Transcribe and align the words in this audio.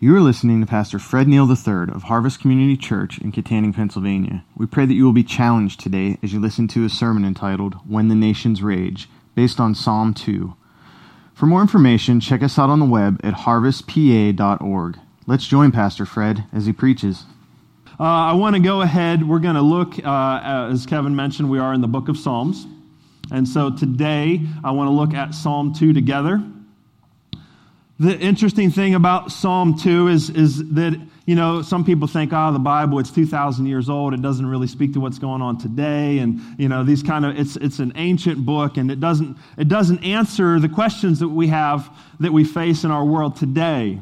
You 0.00 0.14
are 0.14 0.20
listening 0.20 0.60
to 0.60 0.66
Pastor 0.66 1.00
Fred 1.00 1.26
Neal 1.26 1.50
III 1.50 1.92
of 1.92 2.04
Harvest 2.04 2.38
Community 2.38 2.76
Church 2.76 3.18
in 3.18 3.32
Kittanning, 3.32 3.74
Pennsylvania. 3.74 4.44
We 4.56 4.64
pray 4.64 4.86
that 4.86 4.94
you 4.94 5.04
will 5.04 5.12
be 5.12 5.24
challenged 5.24 5.80
today 5.80 6.18
as 6.22 6.32
you 6.32 6.38
listen 6.38 6.68
to 6.68 6.84
a 6.84 6.88
sermon 6.88 7.24
entitled 7.24 7.74
When 7.84 8.06
the 8.06 8.14
Nations 8.14 8.62
Rage, 8.62 9.08
based 9.34 9.58
on 9.58 9.74
Psalm 9.74 10.14
2. 10.14 10.54
For 11.34 11.46
more 11.46 11.60
information, 11.60 12.20
check 12.20 12.44
us 12.44 12.60
out 12.60 12.70
on 12.70 12.78
the 12.78 12.86
web 12.86 13.20
at 13.24 13.34
harvestpa.org. 13.34 14.98
Let's 15.26 15.48
join 15.48 15.72
Pastor 15.72 16.06
Fred 16.06 16.44
as 16.52 16.66
he 16.66 16.72
preaches. 16.72 17.24
Uh, 17.98 18.04
I 18.04 18.34
want 18.34 18.54
to 18.54 18.62
go 18.62 18.82
ahead. 18.82 19.28
We're 19.28 19.40
going 19.40 19.56
to 19.56 19.62
look, 19.62 19.98
uh, 20.06 20.68
as 20.70 20.86
Kevin 20.86 21.16
mentioned, 21.16 21.50
we 21.50 21.58
are 21.58 21.74
in 21.74 21.80
the 21.80 21.88
book 21.88 22.08
of 22.08 22.16
Psalms. 22.16 22.68
And 23.32 23.48
so 23.48 23.74
today, 23.74 24.42
I 24.62 24.70
want 24.70 24.86
to 24.86 24.92
look 24.92 25.12
at 25.12 25.34
Psalm 25.34 25.74
2 25.74 25.92
together. 25.92 26.40
The 28.00 28.16
interesting 28.16 28.70
thing 28.70 28.94
about 28.94 29.32
Psalm 29.32 29.76
2 29.76 30.06
is, 30.06 30.30
is 30.30 30.68
that, 30.74 31.00
you 31.26 31.34
know, 31.34 31.62
some 31.62 31.84
people 31.84 32.06
think, 32.06 32.32
oh, 32.32 32.52
the 32.52 32.60
Bible, 32.60 33.00
it's 33.00 33.10
2,000 33.10 33.66
years 33.66 33.88
old. 33.88 34.14
It 34.14 34.22
doesn't 34.22 34.46
really 34.46 34.68
speak 34.68 34.92
to 34.92 35.00
what's 35.00 35.18
going 35.18 35.42
on 35.42 35.58
today. 35.58 36.18
And, 36.18 36.40
you 36.58 36.68
know, 36.68 36.84
these 36.84 37.02
kind 37.02 37.26
of, 37.26 37.36
it's, 37.36 37.56
it's 37.56 37.80
an 37.80 37.92
ancient 37.96 38.46
book 38.46 38.76
and 38.76 38.92
it 38.92 39.00
doesn't, 39.00 39.36
it 39.56 39.66
doesn't 39.66 40.04
answer 40.04 40.60
the 40.60 40.68
questions 40.68 41.18
that 41.18 41.28
we 41.28 41.48
have 41.48 41.90
that 42.20 42.32
we 42.32 42.44
face 42.44 42.84
in 42.84 42.92
our 42.92 43.04
world 43.04 43.34
today. 43.34 43.98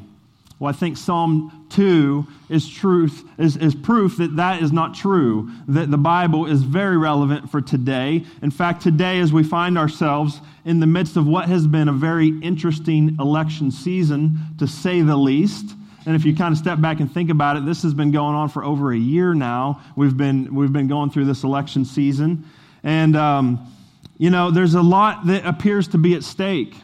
Well, 0.59 0.69
I 0.69 0.77
think 0.77 0.98
Psalm 0.98 1.66
2 1.70 2.27
is 2.48 2.69
truth, 2.69 3.25
is, 3.38 3.56
is 3.56 3.75
proof 3.75 4.16
that 4.19 4.37
that 4.37 4.62
is 4.62 4.73
not 4.73 4.95
true, 4.95 5.51
that 5.69 5.91
the 5.91 5.98
Bible 5.98 6.47
is 6.47 6.62
very 6.62 6.97
relevant 6.97 7.51
for 7.51 7.61
today. 7.61 8.25
In 8.42 8.51
fact, 8.51 8.83
today, 8.83 9.20
as 9.20 9.33
we 9.33 9.42
find 9.42 9.77
ourselves 9.77 10.41
in 10.65 10.80
the 10.80 10.87
midst 10.87 11.16
of 11.16 11.27
what 11.27 11.48
has 11.48 11.66
been 11.66 11.89
a 11.89 11.92
very 11.92 12.29
interesting 12.41 13.16
election 13.19 13.70
season, 13.70 14.39
to 14.59 14.66
say 14.66 15.02
the 15.02 15.16
least, 15.16 15.75
and 16.06 16.15
if 16.15 16.25
you 16.25 16.37
kind 16.37 16.52
of 16.52 16.59
step 16.59 16.80
back 16.80 17.01
and 17.01 17.12
think 17.12 17.30
about 17.30 17.56
it, 17.56 17.67
this 17.67 17.83
has 17.83 17.92
been 17.92 18.12
going 18.12 18.37
on 18.37 18.48
for 18.48 18.64
over 18.64 18.92
a 18.92 18.97
year 18.97 19.34
now. 19.34 19.83
We've 19.97 20.17
been, 20.17 20.55
we've 20.55 20.72
been 20.72 20.87
going 20.87 21.11
through 21.11 21.25
this 21.25 21.42
election 21.42 21.84
season. 21.84 22.44
And, 22.84 23.17
um, 23.17 23.72
you 24.17 24.31
know, 24.31 24.53
there's 24.53 24.75
a 24.75 24.83
lot 24.83 25.27
that 25.27 25.44
appears 25.44 25.89
to 25.89 25.98
be 25.98 26.14
at 26.14 26.22
stake. 26.22 26.77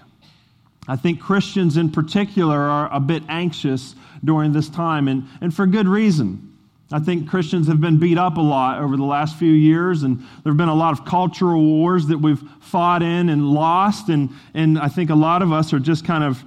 I 0.89 0.97
think 0.97 1.21
Christians 1.21 1.77
in 1.77 1.91
particular 1.91 2.59
are 2.59 2.93
a 2.93 3.01
bit 3.01 3.23
anxious 3.29 3.95
during 4.25 4.53
this 4.53 4.69
time, 4.69 5.09
and, 5.09 5.27
and 5.41 5.55
for 5.55 5.67
good 5.67 5.87
reason. 5.87 6.49
I 6.93 6.99
think 6.99 7.29
Christians 7.29 7.69
have 7.69 7.81
been 7.81 7.99
beat 7.99 8.19
up 8.19 8.37
a 8.37 8.43
lot 8.43 8.81
over 8.81 8.97
the 8.97 9.05
last 9.05 9.39
few 9.39 9.53
years, 9.53 10.03
and 10.03 10.19
there 10.19 10.53
have 10.53 10.59
been 10.59 10.69
a 10.69 10.75
lot 10.75 10.93
of 10.93 11.07
cultural 11.07 11.63
wars 11.63 12.09
that 12.09 12.19
we've 12.19 12.43
fought 12.61 13.03
in 13.03 13.31
and 13.31 13.49
lost. 13.49 14.11
And, 14.11 14.31
and 14.53 14.79
I 14.79 14.89
think 14.89 15.09
a 15.09 15.15
lot 15.15 15.41
of 15.41 15.53
us 15.53 15.73
are 15.73 15.79
just 15.79 16.05
kind 16.05 16.23
of 16.23 16.45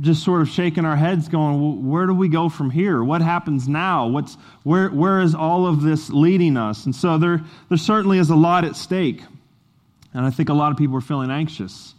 just 0.00 0.24
sort 0.24 0.42
of 0.42 0.48
shaking 0.48 0.84
our 0.84 0.96
heads, 0.96 1.28
going, 1.28 1.88
Where 1.88 2.06
do 2.06 2.14
we 2.14 2.28
go 2.28 2.48
from 2.48 2.70
here? 2.70 3.02
What 3.02 3.22
happens 3.22 3.68
now? 3.68 4.08
What's, 4.08 4.36
where, 4.64 4.88
where 4.88 5.20
is 5.20 5.34
all 5.34 5.66
of 5.66 5.82
this 5.82 6.10
leading 6.10 6.56
us? 6.56 6.84
And 6.84 6.94
so 6.94 7.16
there, 7.16 7.42
there 7.68 7.78
certainly 7.78 8.18
is 8.18 8.30
a 8.30 8.36
lot 8.36 8.64
at 8.64 8.74
stake. 8.74 9.22
And 10.12 10.26
I 10.26 10.30
think 10.30 10.48
a 10.48 10.54
lot 10.54 10.72
of 10.72 10.78
people 10.78 10.96
are 10.96 11.02
feeling 11.02 11.30
anxious. 11.30 11.94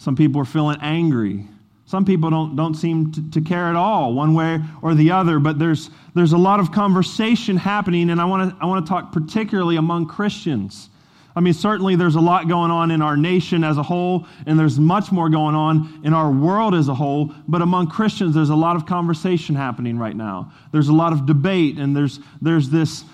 Some 0.00 0.16
people 0.16 0.40
are 0.40 0.46
feeling 0.46 0.78
angry. 0.80 1.46
Some 1.84 2.06
people 2.06 2.30
don't, 2.30 2.56
don't 2.56 2.74
seem 2.74 3.12
to, 3.12 3.30
to, 3.32 3.42
care 3.42 3.66
at 3.66 3.76
all, 3.76 4.14
one 4.14 4.32
way 4.32 4.58
or 4.80 4.94
the 4.94 5.10
other, 5.10 5.38
but 5.38 5.58
there's, 5.58 5.90
there's 6.14 6.32
a 6.32 6.38
lot 6.38 6.58
of 6.58 6.72
conversation 6.72 7.58
happening, 7.58 8.08
and 8.08 8.18
I 8.18 8.24
want 8.24 8.50
to 8.50 8.56
I 8.62 8.64
wanna 8.64 8.86
talk 8.86 9.12
particularly 9.12 9.76
among 9.76 10.06
Christians. 10.06 10.88
I 11.36 11.40
mean, 11.40 11.52
certainly 11.52 11.96
there's 11.96 12.14
a 12.14 12.20
lot 12.20 12.48
going 12.48 12.70
on 12.70 12.90
in 12.90 13.02
our 13.02 13.14
nation 13.14 13.62
as 13.62 13.76
a 13.76 13.82
whole, 13.82 14.26
and 14.46 14.58
there's 14.58 14.80
much 14.80 15.12
more 15.12 15.28
going 15.28 15.54
on 15.54 16.00
in 16.02 16.14
our 16.14 16.30
world 16.30 16.74
as 16.74 16.88
a 16.88 16.94
whole, 16.94 17.34
but 17.46 17.60
among 17.60 17.88
Christians, 17.88 18.34
there's 18.34 18.48
a 18.48 18.56
lot 18.56 18.76
of 18.76 18.86
conversation 18.86 19.54
happening 19.54 19.98
right 19.98 20.16
now. 20.16 20.50
There's 20.72 20.88
a 20.88 20.94
lot 20.94 21.12
of 21.12 21.26
debate, 21.26 21.76
and 21.76 21.94
there's, 21.94 22.20
there's 22.40 22.70
this 22.70 23.04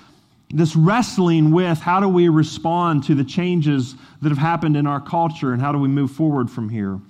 this 0.50 0.76
wrestling 0.76 1.50
with 1.50 1.78
how 1.78 2.00
do 2.00 2.08
we 2.08 2.28
respond 2.28 3.04
to 3.04 3.14
the 3.14 3.24
changes 3.24 3.94
that 4.22 4.28
have 4.28 4.38
happened 4.38 4.76
in 4.76 4.86
our 4.86 5.00
culture 5.00 5.52
and 5.52 5.60
how 5.60 5.72
do 5.72 5.78
we 5.78 5.88
move 5.88 6.10
forward 6.10 6.50
from 6.50 6.68
here. 6.68 7.00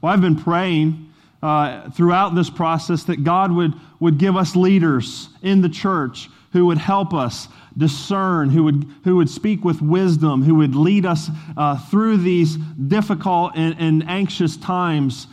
Well, 0.00 0.12
I've 0.12 0.20
been 0.20 0.36
praying 0.36 1.12
uh, 1.42 1.90
throughout 1.90 2.34
this 2.34 2.50
process 2.50 3.04
that 3.04 3.24
God 3.24 3.50
would, 3.52 3.74
would 3.98 4.18
give 4.18 4.36
us 4.36 4.54
leaders 4.54 5.28
in 5.42 5.62
the 5.62 5.68
church 5.68 6.28
who 6.52 6.66
would 6.66 6.78
help 6.78 7.14
us 7.14 7.48
discern, 7.76 8.50
who 8.50 8.64
would, 8.64 8.86
who 9.04 9.16
would 9.16 9.30
speak 9.30 9.64
with 9.64 9.80
wisdom, 9.80 10.42
who 10.42 10.56
would 10.56 10.74
lead 10.74 11.06
us 11.06 11.30
uh, 11.56 11.78
through 11.88 12.18
these 12.18 12.56
difficult 12.56 13.52
and, 13.56 13.74
and 13.78 14.08
anxious 14.08 14.56
times 14.58 15.26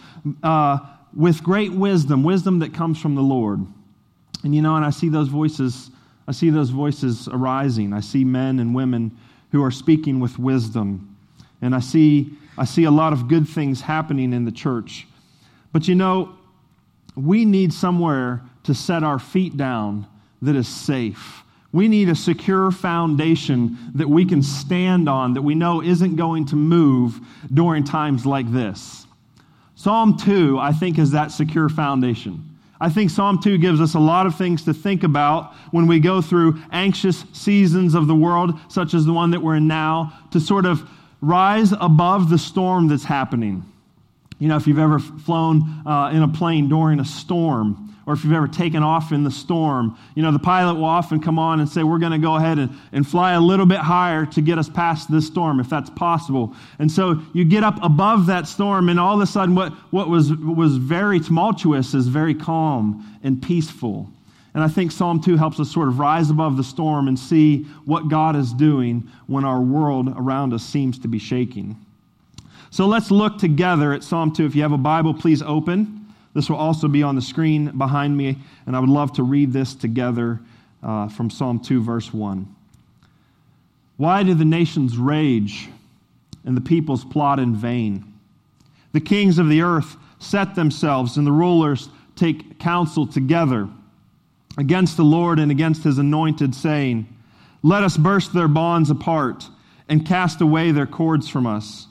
uh, 0.43 0.79
with 1.13 1.43
great 1.43 1.73
wisdom, 1.73 2.23
wisdom 2.23 2.59
that 2.59 2.73
comes 2.73 2.99
from 2.99 3.15
the 3.15 3.21
Lord. 3.21 3.59
And 4.43 4.55
you 4.55 4.61
know, 4.61 4.77
and 4.77 4.85
I 4.85 4.91
see 4.91 5.09
those 5.09 5.27
voices 5.27 5.91
I 6.29 6.31
see 6.31 6.51
those 6.51 6.69
voices 6.69 7.27
arising. 7.27 7.91
I 7.91 8.01
see 8.01 8.23
men 8.23 8.59
and 8.59 8.75
women 8.75 9.17
who 9.51 9.63
are 9.63 9.71
speaking 9.71 10.19
with 10.19 10.37
wisdom. 10.37 11.17
And 11.59 11.73
I 11.73 11.79
see, 11.79 12.29
I 12.55 12.65
see 12.65 12.83
a 12.83 12.91
lot 12.91 13.13
of 13.13 13.27
good 13.27 13.49
things 13.49 13.81
happening 13.81 14.31
in 14.31 14.45
the 14.45 14.51
church. 14.51 15.07
But 15.73 15.87
you 15.87 15.95
know, 15.95 16.35
we 17.15 17.45
need 17.45 17.73
somewhere 17.73 18.43
to 18.65 18.75
set 18.75 19.03
our 19.03 19.17
feet 19.17 19.57
down 19.57 20.05
that 20.43 20.55
is 20.55 20.67
safe. 20.67 21.41
We 21.73 21.87
need 21.87 22.09
a 22.09 22.15
secure 22.15 22.69
foundation 22.69 23.79
that 23.95 24.07
we 24.07 24.23
can 24.23 24.43
stand 24.43 25.09
on, 25.09 25.33
that 25.33 25.41
we 25.41 25.55
know 25.55 25.81
isn't 25.81 26.15
going 26.15 26.45
to 26.47 26.55
move 26.55 27.19
during 27.51 27.83
times 27.83 28.27
like 28.27 28.53
this. 28.53 29.07
Psalm 29.73 30.15
2, 30.15 30.59
I 30.59 30.73
think, 30.73 30.99
is 30.99 31.09
that 31.11 31.31
secure 31.31 31.69
foundation. 31.69 32.48
I 32.81 32.89
think 32.89 33.09
Psalm 33.09 33.41
2 33.41 33.57
gives 33.57 33.81
us 33.81 33.93
a 33.93 33.99
lot 33.99 34.25
of 34.25 34.37
things 34.37 34.63
to 34.63 34.73
think 34.73 35.03
about 35.03 35.53
when 35.71 35.85
we 35.85 35.99
go 35.99 36.21
through 36.21 36.61
anxious 36.71 37.25
seasons 37.33 37.93
of 37.93 38.07
the 38.07 38.15
world, 38.15 38.57
such 38.69 38.93
as 38.93 39.05
the 39.05 39.11
one 39.11 39.31
that 39.31 39.41
we're 39.41 39.55
in 39.55 39.67
now, 39.67 40.13
to 40.31 40.39
sort 40.39 40.65
of 40.65 40.87
rise 41.21 41.73
above 41.73 42.29
the 42.29 42.37
storm 42.37 42.87
that's 42.87 43.03
happening. 43.03 43.65
You 44.39 44.47
know, 44.47 44.55
if 44.55 44.65
you've 44.65 44.79
ever 44.79 44.99
flown 44.99 45.85
uh, 45.85 46.11
in 46.13 46.23
a 46.23 46.27
plane 46.29 46.69
during 46.69 47.01
a 47.01 47.05
storm, 47.05 47.88
or 48.09 48.13
if 48.13 48.23
you've 48.23 48.33
ever 48.33 48.47
taken 48.47 48.81
off 48.81 49.11
in 49.11 49.23
the 49.23 49.29
storm, 49.29 49.95
you 50.15 50.23
know, 50.23 50.31
the 50.31 50.39
pilot 50.39 50.73
will 50.73 50.85
often 50.85 51.19
come 51.19 51.37
on 51.37 51.59
and 51.59 51.69
say, 51.69 51.83
We're 51.83 51.99
going 51.99 52.11
to 52.11 52.17
go 52.17 52.37
ahead 52.37 52.57
and, 52.57 52.75
and 52.91 53.07
fly 53.07 53.33
a 53.33 53.39
little 53.39 53.67
bit 53.67 53.77
higher 53.77 54.25
to 54.25 54.41
get 54.41 54.57
us 54.57 54.67
past 54.67 55.11
this 55.11 55.27
storm, 55.27 55.59
if 55.59 55.69
that's 55.69 55.91
possible. 55.91 56.55
And 56.79 56.91
so 56.91 57.21
you 57.33 57.45
get 57.45 57.63
up 57.63 57.77
above 57.83 58.25
that 58.25 58.47
storm, 58.47 58.89
and 58.89 58.99
all 58.99 59.13
of 59.13 59.21
a 59.21 59.27
sudden, 59.27 59.53
what, 59.53 59.73
what 59.91 60.09
was, 60.09 60.33
was 60.33 60.77
very 60.77 61.19
tumultuous 61.19 61.93
is 61.93 62.07
very 62.07 62.33
calm 62.33 63.19
and 63.21 63.43
peaceful. 63.43 64.09
And 64.55 64.63
I 64.63 64.69
think 64.69 64.91
Psalm 64.91 65.21
2 65.21 65.37
helps 65.37 65.59
us 65.59 65.71
sort 65.71 65.87
of 65.87 65.99
rise 65.99 66.31
above 66.31 66.57
the 66.57 66.63
storm 66.63 67.07
and 67.07 67.19
see 67.19 67.65
what 67.85 68.07
God 68.07 68.35
is 68.35 68.53
doing 68.53 69.07
when 69.27 69.45
our 69.45 69.61
world 69.61 70.11
around 70.17 70.51
us 70.53 70.63
seems 70.63 70.97
to 70.97 71.07
be 71.07 71.19
shaking. 71.19 71.77
So 72.71 72.87
let's 72.87 73.11
look 73.11 73.37
together 73.37 73.93
at 73.93 74.03
Psalm 74.03 74.33
2. 74.33 74.47
If 74.47 74.55
you 74.55 74.63
have 74.63 74.71
a 74.71 74.79
Bible, 74.79 75.13
please 75.13 75.43
open. 75.43 75.98
This 76.33 76.49
will 76.49 76.57
also 76.57 76.87
be 76.87 77.03
on 77.03 77.15
the 77.15 77.21
screen 77.21 77.77
behind 77.77 78.15
me, 78.15 78.37
and 78.65 78.75
I 78.75 78.79
would 78.79 78.89
love 78.89 79.13
to 79.13 79.23
read 79.23 79.51
this 79.51 79.73
together 79.73 80.39
uh, 80.83 81.09
from 81.09 81.29
Psalm 81.29 81.59
2, 81.59 81.81
verse 81.81 82.13
1. 82.13 82.55
Why 83.97 84.23
do 84.23 84.33
the 84.33 84.45
nations 84.45 84.97
rage 84.97 85.69
and 86.45 86.55
the 86.55 86.61
peoples 86.61 87.03
plot 87.03 87.39
in 87.39 87.55
vain? 87.55 88.13
The 88.93 89.01
kings 89.01 89.39
of 89.39 89.49
the 89.49 89.61
earth 89.61 89.97
set 90.19 90.55
themselves, 90.55 91.17
and 91.17 91.25
the 91.25 91.31
rulers 91.31 91.89
take 92.15 92.59
counsel 92.59 93.07
together 93.07 93.67
against 94.57 94.97
the 94.97 95.03
Lord 95.03 95.39
and 95.39 95.51
against 95.51 95.83
his 95.83 95.97
anointed, 95.97 96.53
saying, 96.53 97.07
Let 97.63 97.83
us 97.83 97.97
burst 97.97 98.33
their 98.33 98.47
bonds 98.47 98.89
apart 98.89 99.47
and 99.87 100.05
cast 100.05 100.41
away 100.41 100.71
their 100.71 100.85
cords 100.85 101.27
from 101.27 101.47
us. 101.47 101.87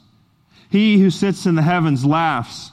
He 0.70 0.98
who 0.98 1.10
sits 1.10 1.46
in 1.46 1.56
the 1.56 1.62
heavens 1.62 2.04
laughs 2.04 2.72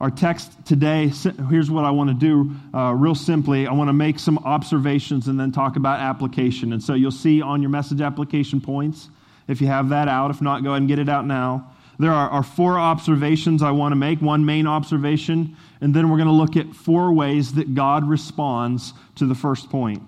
Our 0.00 0.10
text 0.12 0.52
today, 0.64 1.08
here's 1.50 1.70
what 1.72 1.84
I 1.84 1.90
want 1.90 2.08
to 2.10 2.14
do 2.14 2.52
uh, 2.72 2.92
real 2.92 3.16
simply. 3.16 3.66
I 3.66 3.72
want 3.72 3.88
to 3.88 3.92
make 3.92 4.20
some 4.20 4.38
observations 4.38 5.26
and 5.26 5.40
then 5.40 5.50
talk 5.50 5.74
about 5.74 5.98
application. 5.98 6.72
And 6.72 6.80
so 6.80 6.94
you'll 6.94 7.10
see 7.10 7.42
on 7.42 7.62
your 7.62 7.70
message 7.70 8.00
application 8.00 8.60
points, 8.60 9.08
if 9.48 9.60
you 9.60 9.66
have 9.66 9.88
that 9.88 10.06
out. 10.06 10.30
If 10.30 10.40
not, 10.40 10.62
go 10.62 10.70
ahead 10.70 10.82
and 10.82 10.88
get 10.88 11.00
it 11.00 11.08
out 11.08 11.26
now. 11.26 11.72
There 11.98 12.12
are, 12.12 12.30
are 12.30 12.42
four 12.44 12.78
observations 12.78 13.60
I 13.60 13.72
want 13.72 13.90
to 13.90 13.96
make, 13.96 14.22
one 14.22 14.44
main 14.44 14.68
observation, 14.68 15.56
and 15.80 15.92
then 15.92 16.08
we're 16.08 16.18
going 16.18 16.28
to 16.28 16.32
look 16.32 16.56
at 16.56 16.76
four 16.76 17.12
ways 17.12 17.54
that 17.54 17.74
God 17.74 18.08
responds 18.08 18.94
to 19.16 19.26
the 19.26 19.34
first 19.34 19.68
point. 19.68 20.00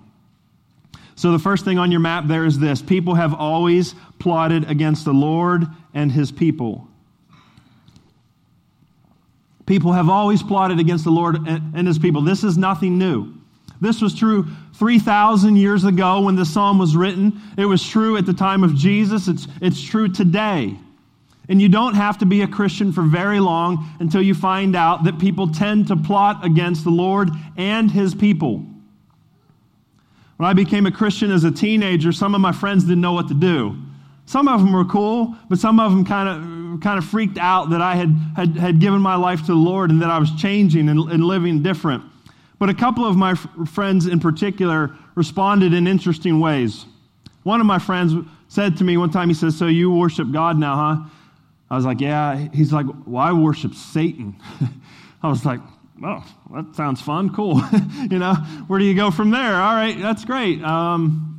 So, 1.15 1.33
the 1.33 1.39
first 1.39 1.65
thing 1.65 1.77
on 1.77 1.91
your 1.91 1.99
map 1.99 2.27
there 2.27 2.45
is 2.45 2.57
this 2.57 2.81
people 2.81 3.15
have 3.15 3.33
always 3.33 3.93
plotted 4.19 4.69
against 4.69 5.03
the 5.03 5.13
Lord 5.13 5.67
and 5.93 6.09
his 6.09 6.31
people. 6.31 6.87
People 9.71 9.93
have 9.93 10.09
always 10.09 10.43
plotted 10.43 10.81
against 10.81 11.05
the 11.05 11.11
Lord 11.11 11.47
and 11.47 11.87
his 11.87 11.97
people. 11.97 12.21
This 12.21 12.43
is 12.43 12.57
nothing 12.57 12.97
new. 12.97 13.33
This 13.79 14.01
was 14.01 14.13
true 14.13 14.45
3,000 14.73 15.55
years 15.55 15.85
ago 15.85 16.19
when 16.19 16.35
the 16.35 16.45
psalm 16.45 16.77
was 16.77 16.93
written. 16.93 17.39
It 17.57 17.63
was 17.63 17.81
true 17.87 18.17
at 18.17 18.25
the 18.25 18.33
time 18.33 18.65
of 18.65 18.75
Jesus. 18.75 19.29
It's, 19.29 19.47
it's 19.61 19.81
true 19.81 20.09
today. 20.09 20.75
And 21.47 21.61
you 21.61 21.69
don't 21.69 21.93
have 21.93 22.17
to 22.17 22.25
be 22.25 22.41
a 22.41 22.49
Christian 22.49 22.91
for 22.91 23.01
very 23.01 23.39
long 23.39 23.89
until 24.01 24.21
you 24.21 24.35
find 24.35 24.75
out 24.75 25.05
that 25.05 25.19
people 25.19 25.47
tend 25.47 25.87
to 25.87 25.95
plot 25.95 26.45
against 26.45 26.83
the 26.83 26.89
Lord 26.89 27.29
and 27.55 27.89
his 27.89 28.13
people. 28.13 28.65
When 30.35 30.49
I 30.49 30.51
became 30.51 30.85
a 30.85 30.91
Christian 30.91 31.31
as 31.31 31.45
a 31.45 31.51
teenager, 31.51 32.11
some 32.11 32.35
of 32.35 32.41
my 32.41 32.51
friends 32.51 32.83
didn't 32.83 32.99
know 32.99 33.13
what 33.13 33.29
to 33.29 33.33
do. 33.33 33.77
Some 34.25 34.49
of 34.49 34.59
them 34.59 34.73
were 34.73 34.83
cool, 34.83 35.33
but 35.47 35.59
some 35.59 35.79
of 35.79 35.91
them 35.91 36.03
kind 36.03 36.27
of 36.27 36.60
kind 36.81 36.97
of 36.97 37.05
freaked 37.05 37.37
out 37.37 37.71
that 37.71 37.81
I 37.81 37.95
had, 37.95 38.09
had, 38.35 38.57
had 38.57 38.79
given 38.79 39.01
my 39.01 39.15
life 39.15 39.41
to 39.41 39.47
the 39.47 39.55
Lord 39.55 39.89
and 39.89 40.01
that 40.01 40.09
I 40.09 40.19
was 40.19 40.31
changing 40.35 40.89
and, 40.89 40.99
and 41.11 41.23
living 41.23 41.63
different. 41.63 42.03
But 42.59 42.69
a 42.69 42.73
couple 42.73 43.05
of 43.05 43.15
my 43.15 43.31
f- 43.31 43.47
friends 43.67 44.07
in 44.07 44.19
particular 44.19 44.95
responded 45.15 45.73
in 45.73 45.87
interesting 45.87 46.39
ways. 46.39 46.85
One 47.43 47.59
of 47.59 47.65
my 47.65 47.79
friends 47.79 48.13
said 48.49 48.77
to 48.77 48.83
me 48.83 48.97
one 48.97 49.09
time, 49.09 49.29
he 49.29 49.33
says, 49.33 49.57
So 49.57 49.67
you 49.67 49.91
worship 49.91 50.31
God 50.31 50.57
now, 50.59 50.75
huh? 50.75 51.09
I 51.69 51.75
was 51.75 51.85
like, 51.85 52.01
Yeah. 52.01 52.49
He's 52.53 52.71
like, 52.71 52.85
Well, 53.05 53.23
I 53.23 53.33
worship 53.33 53.73
Satan. 53.73 54.35
I 55.23 55.29
was 55.29 55.45
like, 55.45 55.59
Oh, 56.03 56.23
that 56.53 56.75
sounds 56.75 57.01
fun. 57.01 57.33
Cool. 57.33 57.61
you 58.09 58.19
know, 58.19 58.35
where 58.67 58.79
do 58.79 58.85
you 58.85 58.95
go 58.95 59.09
from 59.11 59.31
there? 59.31 59.55
All 59.55 59.73
right, 59.73 59.97
that's 59.99 60.25
great. 60.25 60.61
Um, 60.63 61.30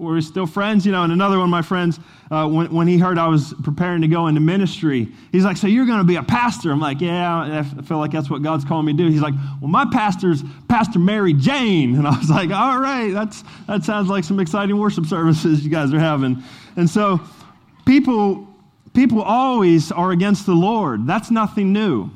we're 0.00 0.20
still 0.20 0.46
friends, 0.46 0.86
you 0.86 0.92
know. 0.92 1.02
And 1.02 1.12
another 1.12 1.36
one 1.36 1.44
of 1.44 1.50
my 1.50 1.62
friends, 1.62 2.00
uh, 2.30 2.48
when, 2.48 2.72
when 2.72 2.88
he 2.88 2.98
heard 2.98 3.18
I 3.18 3.28
was 3.28 3.54
preparing 3.62 4.00
to 4.00 4.08
go 4.08 4.26
into 4.26 4.40
ministry, 4.40 5.08
he's 5.30 5.44
like, 5.44 5.56
So 5.56 5.66
you're 5.66 5.86
going 5.86 5.98
to 5.98 6.04
be 6.04 6.16
a 6.16 6.22
pastor? 6.22 6.72
I'm 6.72 6.80
like, 6.80 7.00
Yeah, 7.00 7.60
I 7.60 7.82
feel 7.82 7.98
like 7.98 8.10
that's 8.10 8.30
what 8.30 8.42
God's 8.42 8.64
calling 8.64 8.86
me 8.86 8.92
to 8.92 8.98
do. 8.98 9.08
He's 9.08 9.20
like, 9.20 9.34
Well, 9.60 9.68
my 9.68 9.86
pastor's 9.92 10.42
Pastor 10.68 10.98
Mary 10.98 11.34
Jane. 11.34 11.94
And 12.00 12.06
I 12.06 12.16
was 12.18 12.30
like, 12.30 12.50
All 12.50 12.78
right, 12.78 13.12
that's, 13.12 13.44
that 13.66 13.84
sounds 13.84 14.08
like 14.08 14.24
some 14.24 14.40
exciting 14.40 14.78
worship 14.78 15.06
services 15.06 15.62
you 15.62 15.70
guys 15.70 15.92
are 15.92 16.00
having. 16.00 16.42
And 16.76 16.88
so 16.88 17.20
people, 17.84 18.48
people 18.94 19.20
always 19.20 19.92
are 19.92 20.12
against 20.12 20.46
the 20.46 20.54
Lord. 20.54 21.06
That's 21.06 21.30
nothing 21.30 21.72
new. 21.72 22.10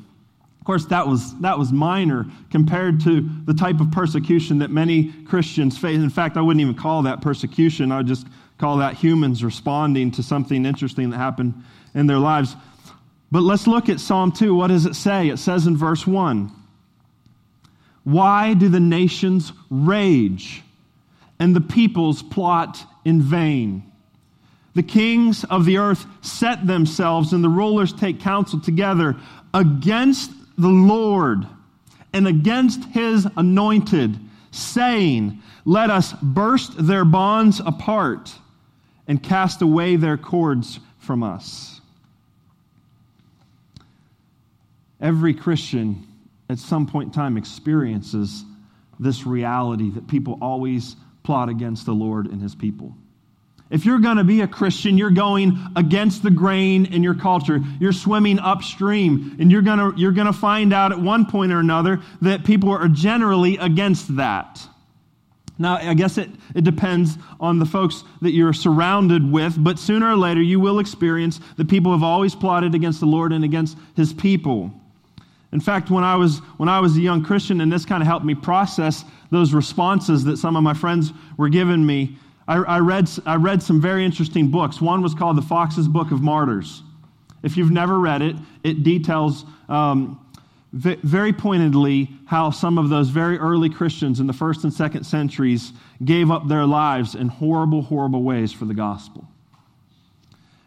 Of 0.64 0.66
course, 0.66 0.86
that 0.86 1.06
was, 1.06 1.38
that 1.40 1.58
was 1.58 1.72
minor 1.72 2.24
compared 2.50 2.98
to 3.02 3.28
the 3.44 3.52
type 3.52 3.80
of 3.80 3.90
persecution 3.92 4.60
that 4.60 4.70
many 4.70 5.12
Christians 5.26 5.76
face. 5.76 5.98
In 5.98 6.08
fact, 6.08 6.38
I 6.38 6.40
wouldn't 6.40 6.62
even 6.62 6.74
call 6.74 7.02
that 7.02 7.20
persecution. 7.20 7.92
I 7.92 7.98
would 7.98 8.06
just 8.06 8.26
call 8.56 8.78
that 8.78 8.94
humans 8.94 9.44
responding 9.44 10.10
to 10.12 10.22
something 10.22 10.64
interesting 10.64 11.10
that 11.10 11.18
happened 11.18 11.52
in 11.94 12.06
their 12.06 12.18
lives. 12.18 12.56
But 13.30 13.42
let's 13.42 13.66
look 13.66 13.90
at 13.90 14.00
Psalm 14.00 14.32
2. 14.32 14.54
What 14.54 14.68
does 14.68 14.86
it 14.86 14.94
say? 14.94 15.28
It 15.28 15.36
says 15.36 15.66
in 15.66 15.76
verse 15.76 16.06
1 16.06 16.50
Why 18.04 18.54
do 18.54 18.70
the 18.70 18.80
nations 18.80 19.52
rage 19.68 20.62
and 21.38 21.54
the 21.54 21.60
peoples 21.60 22.22
plot 22.22 22.82
in 23.04 23.20
vain? 23.20 23.82
The 24.74 24.82
kings 24.82 25.44
of 25.44 25.66
the 25.66 25.76
earth 25.76 26.06
set 26.22 26.66
themselves, 26.66 27.34
and 27.34 27.44
the 27.44 27.50
rulers 27.50 27.92
take 27.92 28.20
counsel 28.20 28.60
together 28.60 29.16
against 29.52 30.30
the 30.56 30.68
Lord 30.68 31.46
and 32.12 32.28
against 32.28 32.84
his 32.86 33.26
anointed, 33.36 34.18
saying, 34.50 35.42
Let 35.64 35.90
us 35.90 36.12
burst 36.22 36.86
their 36.86 37.04
bonds 37.04 37.60
apart 37.60 38.32
and 39.06 39.22
cast 39.22 39.62
away 39.62 39.96
their 39.96 40.16
cords 40.16 40.78
from 40.98 41.22
us. 41.22 41.80
Every 45.00 45.34
Christian 45.34 46.06
at 46.48 46.58
some 46.58 46.86
point 46.86 47.08
in 47.08 47.12
time 47.12 47.36
experiences 47.36 48.44
this 49.00 49.26
reality 49.26 49.90
that 49.90 50.06
people 50.06 50.38
always 50.40 50.96
plot 51.24 51.48
against 51.48 51.84
the 51.84 51.92
Lord 51.92 52.26
and 52.26 52.40
his 52.40 52.54
people. 52.54 52.94
If 53.70 53.86
you're 53.86 53.98
going 53.98 54.18
to 54.18 54.24
be 54.24 54.42
a 54.42 54.46
Christian, 54.46 54.98
you're 54.98 55.10
going 55.10 55.58
against 55.74 56.22
the 56.22 56.30
grain 56.30 56.86
in 56.86 57.02
your 57.02 57.14
culture. 57.14 57.60
You're 57.80 57.92
swimming 57.92 58.38
upstream, 58.38 59.36
and 59.40 59.50
you're 59.50 59.62
going 59.62 59.78
to, 59.78 59.98
you're 59.98 60.12
to 60.12 60.32
find 60.32 60.72
out 60.72 60.92
at 60.92 61.00
one 61.00 61.26
point 61.26 61.50
or 61.50 61.60
another 61.60 62.00
that 62.22 62.44
people 62.44 62.70
are 62.70 62.88
generally 62.88 63.56
against 63.56 64.16
that. 64.16 64.60
Now, 65.58 65.76
I 65.76 65.94
guess 65.94 66.18
it, 66.18 66.30
it 66.54 66.64
depends 66.64 67.16
on 67.38 67.60
the 67.60 67.66
folks 67.66 68.02
that 68.22 68.32
you're 68.32 68.52
surrounded 68.52 69.30
with, 69.30 69.54
but 69.56 69.78
sooner 69.78 70.10
or 70.10 70.16
later 70.16 70.42
you 70.42 70.58
will 70.58 70.80
experience 70.80 71.40
that 71.56 71.68
people 71.68 71.92
have 71.92 72.02
always 72.02 72.34
plotted 72.34 72.74
against 72.74 73.00
the 73.00 73.06
Lord 73.06 73.32
and 73.32 73.44
against 73.44 73.78
his 73.94 74.12
people. 74.12 74.72
In 75.52 75.60
fact, 75.60 75.90
when 75.90 76.02
I 76.02 76.16
was, 76.16 76.40
when 76.56 76.68
I 76.68 76.80
was 76.80 76.96
a 76.96 77.00
young 77.00 77.22
Christian, 77.22 77.60
and 77.60 77.72
this 77.72 77.84
kind 77.84 78.02
of 78.02 78.08
helped 78.08 78.26
me 78.26 78.34
process 78.34 79.04
those 79.30 79.54
responses 79.54 80.24
that 80.24 80.38
some 80.38 80.56
of 80.56 80.64
my 80.64 80.74
friends 80.74 81.12
were 81.36 81.48
giving 81.48 81.86
me, 81.86 82.18
I, 82.46 82.56
I, 82.56 82.78
read, 82.80 83.08
I 83.24 83.36
read 83.36 83.62
some 83.62 83.80
very 83.80 84.04
interesting 84.04 84.50
books. 84.50 84.80
One 84.80 85.02
was 85.02 85.14
called 85.14 85.36
The 85.36 85.42
Foxe's 85.42 85.88
Book 85.88 86.10
of 86.10 86.20
Martyrs. 86.20 86.82
If 87.42 87.56
you've 87.56 87.70
never 87.70 87.98
read 87.98 88.22
it, 88.22 88.36
it 88.62 88.82
details 88.82 89.44
um, 89.68 90.20
very 90.72 91.32
pointedly 91.32 92.10
how 92.26 92.50
some 92.50 92.78
of 92.78 92.88
those 92.88 93.08
very 93.08 93.38
early 93.38 93.70
Christians 93.70 94.20
in 94.20 94.26
the 94.26 94.32
first 94.32 94.64
and 94.64 94.72
second 94.72 95.04
centuries 95.04 95.72
gave 96.04 96.30
up 96.30 96.48
their 96.48 96.66
lives 96.66 97.14
in 97.14 97.28
horrible, 97.28 97.82
horrible 97.82 98.22
ways 98.22 98.52
for 98.52 98.64
the 98.64 98.74
gospel. 98.74 99.28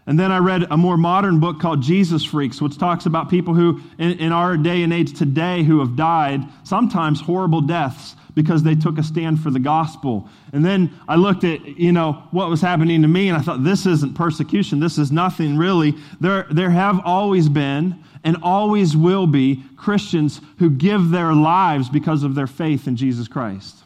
And 0.07 0.18
then 0.18 0.31
I 0.31 0.38
read 0.38 0.65
a 0.71 0.77
more 0.77 0.95
modern 0.95 1.42
book 1.42 1.59
called 1.59 1.81
Jesus 1.81 2.24
Freaks, 2.24 2.61
which 2.61 2.78
talks 2.78 3.06
about 3.06 3.30
people 3.30 3.54
who, 3.54 3.81
in, 3.99 4.14
in 4.19 4.31
our 4.31 4.56
day 4.56 4.81
and 4.81 4.94
age 4.94 5.14
today, 5.14 5.64
who 5.64 5.80
have 5.80 5.97
died, 5.97 6.44
sometimes 6.64 7.19
horrible 7.19 7.59
deaths, 7.59 8.16
because 8.33 8.64
they 8.64 8.73
took 8.73 8.97
a 8.97 9.04
stand 9.04 9.42
for 9.42 9.52
the 9.52 9.59
gospel. 9.59 10.30
And 10.54 10.64
then 10.64 10.97
I 11.09 11.18
looked 11.18 11.44
at, 11.44 11.66
you 11.78 11.92
know, 11.92 12.23
what 12.31 12.49
was 12.49 12.61
happening 12.61 13.02
to 13.02 13.07
me 13.07 13.28
and 13.28 13.37
I 13.37 13.42
thought, 13.42 13.66
this 13.66 13.85
isn't 13.85 14.14
persecution. 14.14 14.80
This 14.80 14.97
is 14.97 15.11
nothing 15.11 15.57
really. 15.57 15.94
There, 16.21 16.47
there 16.52 16.69
have 16.69 17.02
always 17.04 17.49
been 17.49 18.02
and 18.23 18.37
always 18.42 18.95
will 18.95 19.28
be 19.28 19.64
Christians 19.76 20.40
who 20.59 20.69
give 20.69 21.09
their 21.09 21.33
lives 21.33 21.90
because 21.90 22.23
of 22.23 22.33
their 22.33 22.47
faith 22.47 22.87
in 22.87 22.95
Jesus 22.95 23.28
Christ. 23.28 23.83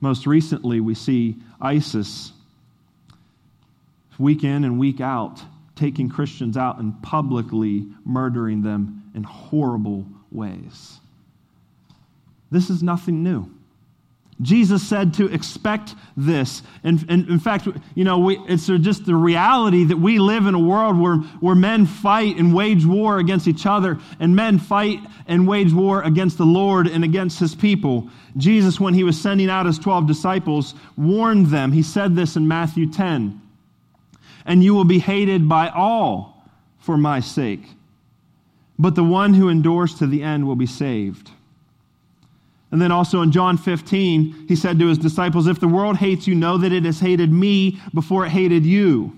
Most 0.00 0.26
recently, 0.26 0.80
we 0.80 0.94
see 0.94 1.36
ISIS 1.60 2.32
week 4.18 4.44
in 4.44 4.64
and 4.64 4.78
week 4.78 5.00
out 5.00 5.40
taking 5.78 6.08
Christians 6.08 6.56
out 6.56 6.78
and 6.78 7.00
publicly 7.02 7.86
murdering 8.04 8.62
them 8.62 9.10
in 9.14 9.22
horrible 9.22 10.06
ways. 10.30 10.98
This 12.50 12.68
is 12.68 12.82
nothing 12.82 13.22
new. 13.22 13.50
Jesus 14.40 14.86
said 14.86 15.14
to 15.14 15.26
expect 15.26 15.96
this. 16.16 16.62
And, 16.84 17.04
and 17.08 17.28
in 17.28 17.40
fact, 17.40 17.66
you 17.96 18.04
know, 18.04 18.20
we, 18.20 18.38
it's 18.46 18.66
just 18.66 19.04
the 19.04 19.14
reality 19.14 19.84
that 19.84 19.96
we 19.96 20.20
live 20.20 20.46
in 20.46 20.54
a 20.54 20.60
world 20.60 20.98
where, 20.98 21.16
where 21.40 21.56
men 21.56 21.86
fight 21.86 22.36
and 22.36 22.54
wage 22.54 22.86
war 22.86 23.18
against 23.18 23.48
each 23.48 23.66
other, 23.66 23.98
and 24.20 24.36
men 24.36 24.60
fight 24.60 25.00
and 25.26 25.48
wage 25.48 25.72
war 25.72 26.02
against 26.02 26.38
the 26.38 26.46
Lord 26.46 26.86
and 26.86 27.02
against 27.02 27.40
his 27.40 27.56
people. 27.56 28.08
Jesus, 28.36 28.78
when 28.78 28.94
he 28.94 29.02
was 29.02 29.20
sending 29.20 29.50
out 29.50 29.66
his 29.66 29.78
12 29.78 30.06
disciples, 30.06 30.74
warned 30.96 31.46
them. 31.46 31.72
He 31.72 31.82
said 31.82 32.14
this 32.14 32.36
in 32.36 32.46
Matthew 32.46 32.90
10 32.90 33.42
And 34.48 34.64
you 34.64 34.74
will 34.74 34.84
be 34.84 34.98
hated 34.98 35.48
by 35.48 35.68
all 35.68 36.42
for 36.78 36.96
my 36.96 37.20
sake, 37.20 37.62
but 38.78 38.94
the 38.94 39.04
one 39.04 39.34
who 39.34 39.48
endures 39.48 39.94
to 39.96 40.06
the 40.06 40.22
end 40.22 40.46
will 40.46 40.56
be 40.56 40.66
saved. 40.66 41.30
And 42.70 42.82
then 42.82 42.90
also 42.90 43.22
in 43.22 43.30
John 43.30 43.56
15, 43.58 44.46
he 44.48 44.56
said 44.56 44.78
to 44.78 44.88
his 44.88 44.98
disciples, 44.98 45.46
If 45.46 45.60
the 45.60 45.68
world 45.68 45.98
hates 45.98 46.26
you, 46.26 46.34
know 46.34 46.58
that 46.58 46.72
it 46.72 46.84
has 46.84 46.98
hated 46.98 47.32
me 47.32 47.80
before 47.94 48.26
it 48.26 48.30
hated 48.30 48.66
you. 48.66 49.12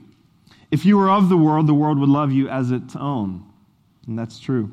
If 0.70 0.84
you 0.84 0.98
were 0.98 1.10
of 1.10 1.28
the 1.28 1.36
world, 1.36 1.66
the 1.66 1.74
world 1.74 1.98
would 1.98 2.08
love 2.08 2.32
you 2.32 2.48
as 2.48 2.70
its 2.70 2.94
own. 2.94 3.44
And 4.06 4.18
that's 4.18 4.38
true. 4.38 4.70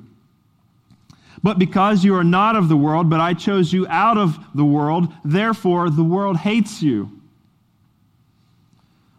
But 1.44 1.60
because 1.60 2.04
you 2.04 2.16
are 2.16 2.24
not 2.24 2.56
of 2.56 2.68
the 2.68 2.78
world, 2.78 3.10
but 3.10 3.20
I 3.20 3.34
chose 3.34 3.72
you 3.72 3.88
out 3.88 4.18
of 4.18 4.38
the 4.56 4.66
world, 4.66 5.14
therefore 5.24 5.90
the 5.90 6.04
world 6.04 6.38
hates 6.38 6.82
you. 6.82 7.17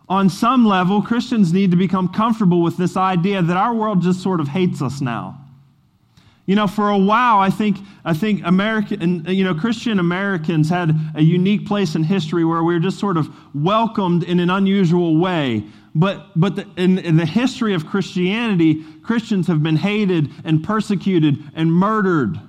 On 0.08 0.30
some 0.30 0.64
level, 0.64 1.02
Christians 1.02 1.52
need 1.52 1.70
to 1.70 1.76
become 1.76 2.08
comfortable 2.08 2.62
with 2.62 2.76
this 2.76 2.96
idea 2.96 3.42
that 3.42 3.56
our 3.56 3.74
world 3.74 4.02
just 4.02 4.22
sort 4.22 4.40
of 4.40 4.48
hates 4.48 4.80
us 4.80 5.00
now. 5.00 5.38
You 6.46 6.54
know, 6.54 6.66
for 6.66 6.88
a 6.88 6.96
while, 6.96 7.40
I 7.40 7.50
think, 7.50 7.76
I 8.06 8.14
think 8.14 8.40
American, 8.42 9.26
you 9.26 9.44
know, 9.44 9.54
Christian 9.54 9.98
Americans 9.98 10.70
had 10.70 10.98
a 11.14 11.22
unique 11.22 11.66
place 11.66 11.94
in 11.94 12.04
history 12.04 12.42
where 12.42 12.62
we 12.64 12.72
were 12.72 12.80
just 12.80 12.98
sort 12.98 13.18
of 13.18 13.28
welcomed 13.54 14.22
in 14.22 14.40
an 14.40 14.48
unusual 14.48 15.18
way. 15.18 15.64
But, 15.94 16.28
but 16.34 16.56
the, 16.56 16.66
in, 16.78 16.98
in 16.98 17.18
the 17.18 17.26
history 17.26 17.74
of 17.74 17.84
Christianity, 17.84 18.82
Christians 19.02 19.46
have 19.48 19.62
been 19.62 19.76
hated 19.76 20.30
and 20.42 20.64
persecuted 20.64 21.36
and 21.54 21.70
murdered. 21.70 22.40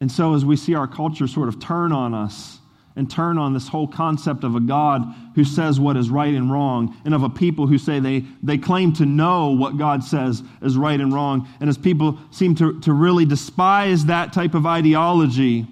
And 0.00 0.10
so, 0.10 0.34
as 0.34 0.44
we 0.44 0.56
see 0.56 0.74
our 0.74 0.88
culture 0.88 1.28
sort 1.28 1.46
of 1.46 1.60
turn 1.60 1.92
on 1.92 2.12
us, 2.12 2.58
and 2.96 3.10
turn 3.10 3.38
on 3.38 3.52
this 3.52 3.68
whole 3.68 3.86
concept 3.86 4.44
of 4.44 4.54
a 4.54 4.60
God 4.60 5.02
who 5.34 5.44
says 5.44 5.80
what 5.80 5.96
is 5.96 6.10
right 6.10 6.34
and 6.34 6.52
wrong, 6.52 6.96
and 7.04 7.14
of 7.14 7.22
a 7.22 7.30
people 7.30 7.66
who 7.66 7.78
say 7.78 8.00
they, 8.00 8.24
they 8.42 8.58
claim 8.58 8.92
to 8.94 9.06
know 9.06 9.50
what 9.50 9.78
God 9.78 10.04
says 10.04 10.42
is 10.60 10.76
right 10.76 11.00
and 11.00 11.12
wrong. 11.12 11.48
And 11.60 11.70
as 11.70 11.78
people 11.78 12.18
seem 12.30 12.54
to, 12.56 12.78
to 12.80 12.92
really 12.92 13.24
despise 13.24 14.06
that 14.06 14.32
type 14.32 14.54
of 14.54 14.66
ideology, 14.66 15.66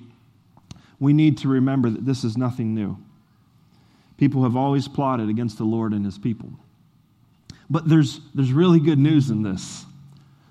we 0.99 1.12
need 1.12 1.39
to 1.39 1.49
remember 1.49 1.91
that 1.91 2.05
this 2.05 2.25
is 2.25 2.37
nothing 2.37 2.75
new. 2.75 2.97
People 4.17 4.43
have 4.43 4.57
always 4.57 4.87
plotted 4.87 5.29
against 5.29 5.59
the 5.59 5.65
Lord 5.65 5.93
and 5.93 6.05
his 6.05 6.19
people. 6.19 6.50
But 7.71 7.89
there's, 7.89 8.21
there's 8.35 8.53
really 8.53 8.81
good 8.81 8.99
news 8.99 9.31
in 9.31 9.43
this. 9.43 9.87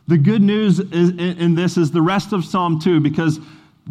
The 0.07 0.17
good 0.17 0.41
news 0.41 0.79
is, 0.79 1.09
in 1.11 1.53
this 1.53 1.77
is 1.77 1.91
the 1.91 2.01
rest 2.01 2.33
of 2.33 2.43
Psalm 2.43 2.79
2 2.79 2.99
because 2.99 3.39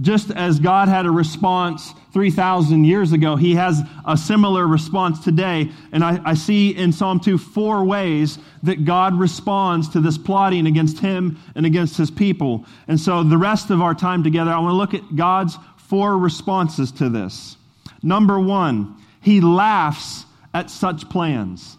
just 0.00 0.30
as 0.30 0.60
God 0.60 0.88
had 0.88 1.06
a 1.06 1.10
response 1.10 1.92
3,000 2.12 2.84
years 2.84 3.12
ago, 3.12 3.36
he 3.36 3.54
has 3.54 3.82
a 4.06 4.16
similar 4.16 4.66
response 4.66 5.24
today. 5.24 5.70
And 5.92 6.04
I, 6.04 6.20
I, 6.24 6.34
see 6.34 6.70
in 6.70 6.92
Psalm 6.92 7.20
2 7.20 7.38
four 7.38 7.84
ways 7.84 8.38
that 8.62 8.84
God 8.84 9.18
responds 9.18 9.88
to 9.90 10.00
this 10.00 10.18
plotting 10.18 10.66
against 10.66 10.98
him 10.98 11.38
and 11.54 11.66
against 11.66 11.96
his 11.96 12.10
people. 12.10 12.64
And 12.86 13.00
so 13.00 13.22
the 13.22 13.38
rest 13.38 13.70
of 13.70 13.80
our 13.80 13.94
time 13.94 14.22
together, 14.22 14.50
I 14.50 14.58
want 14.58 14.72
to 14.72 14.76
look 14.76 14.94
at 14.94 15.16
God's 15.16 15.56
four 15.76 16.18
responses 16.18 16.92
to 16.92 17.08
this. 17.08 17.56
Number 18.02 18.38
one, 18.38 18.96
he 19.20 19.40
laughs 19.40 20.26
at 20.52 20.70
such 20.70 21.08
plans. 21.08 21.77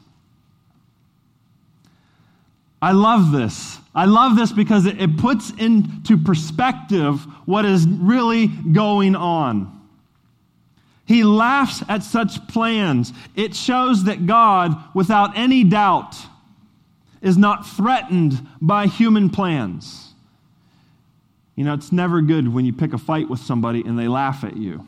I 2.82 2.94
love 2.94 3.32
this. 3.32 3.78
I 3.94 4.06
love 4.06 4.36
this 4.36 4.52
because 4.52 4.86
it, 4.86 5.18
puts 5.18 5.52
into 5.52 6.18
perspective 6.18 7.22
what 7.46 7.66
is 7.66 7.86
really 7.88 8.48
going 8.48 9.16
on. 9.16 9.76
He 11.06 11.24
laughs 11.24 11.84
at 11.90 12.04
such 12.04 12.48
plans. 12.48 13.12
It 13.36 13.56
shows 13.56 14.06
that 14.06 14.26
God, 14.26 14.78
without 14.94 15.38
any 15.38 15.64
doubt, 15.64 16.16
is 17.22 17.38
not 17.38 17.68
threatened 17.68 18.48
by 18.62 18.86
human 18.86 19.30
plans. 19.30 20.14
You 21.56 21.66
know, 21.66 21.74
it's 21.74 21.92
never 21.92 22.22
good 22.22 22.54
when 22.54 22.64
you 22.64 22.72
pick 22.72 22.94
a 22.94 22.98
fight 22.98 23.30
with 23.30 23.42
somebody 23.42 23.82
and 23.82 24.00
they 24.00 24.08
laugh 24.08 24.46
at 24.46 24.56
you. 24.56 24.88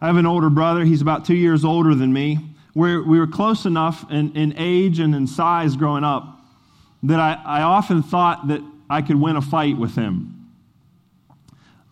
I 0.00 0.08
have 0.08 0.16
an 0.16 0.26
older 0.26 0.50
brother. 0.50 0.84
He's 0.84 1.00
about 1.00 1.24
two 1.24 1.36
years 1.36 1.64
older 1.64 1.94
than 1.94 2.12
me. 2.12 2.38
We're, 2.74 3.02
we 3.02 3.18
were 3.18 3.26
close 3.26 3.66
enough 3.66 4.10
in, 4.10 4.36
in 4.36 4.54
age 4.56 4.98
and 4.98 5.14
in 5.14 5.26
size 5.26 5.76
growing 5.76 6.04
up 6.04 6.40
that 7.02 7.18
I, 7.18 7.40
I 7.44 7.62
often 7.62 8.02
thought 8.02 8.48
that 8.48 8.62
I 8.88 9.02
could 9.02 9.16
win 9.16 9.36
a 9.36 9.42
fight 9.42 9.76
with 9.76 9.94
him. 9.94 10.48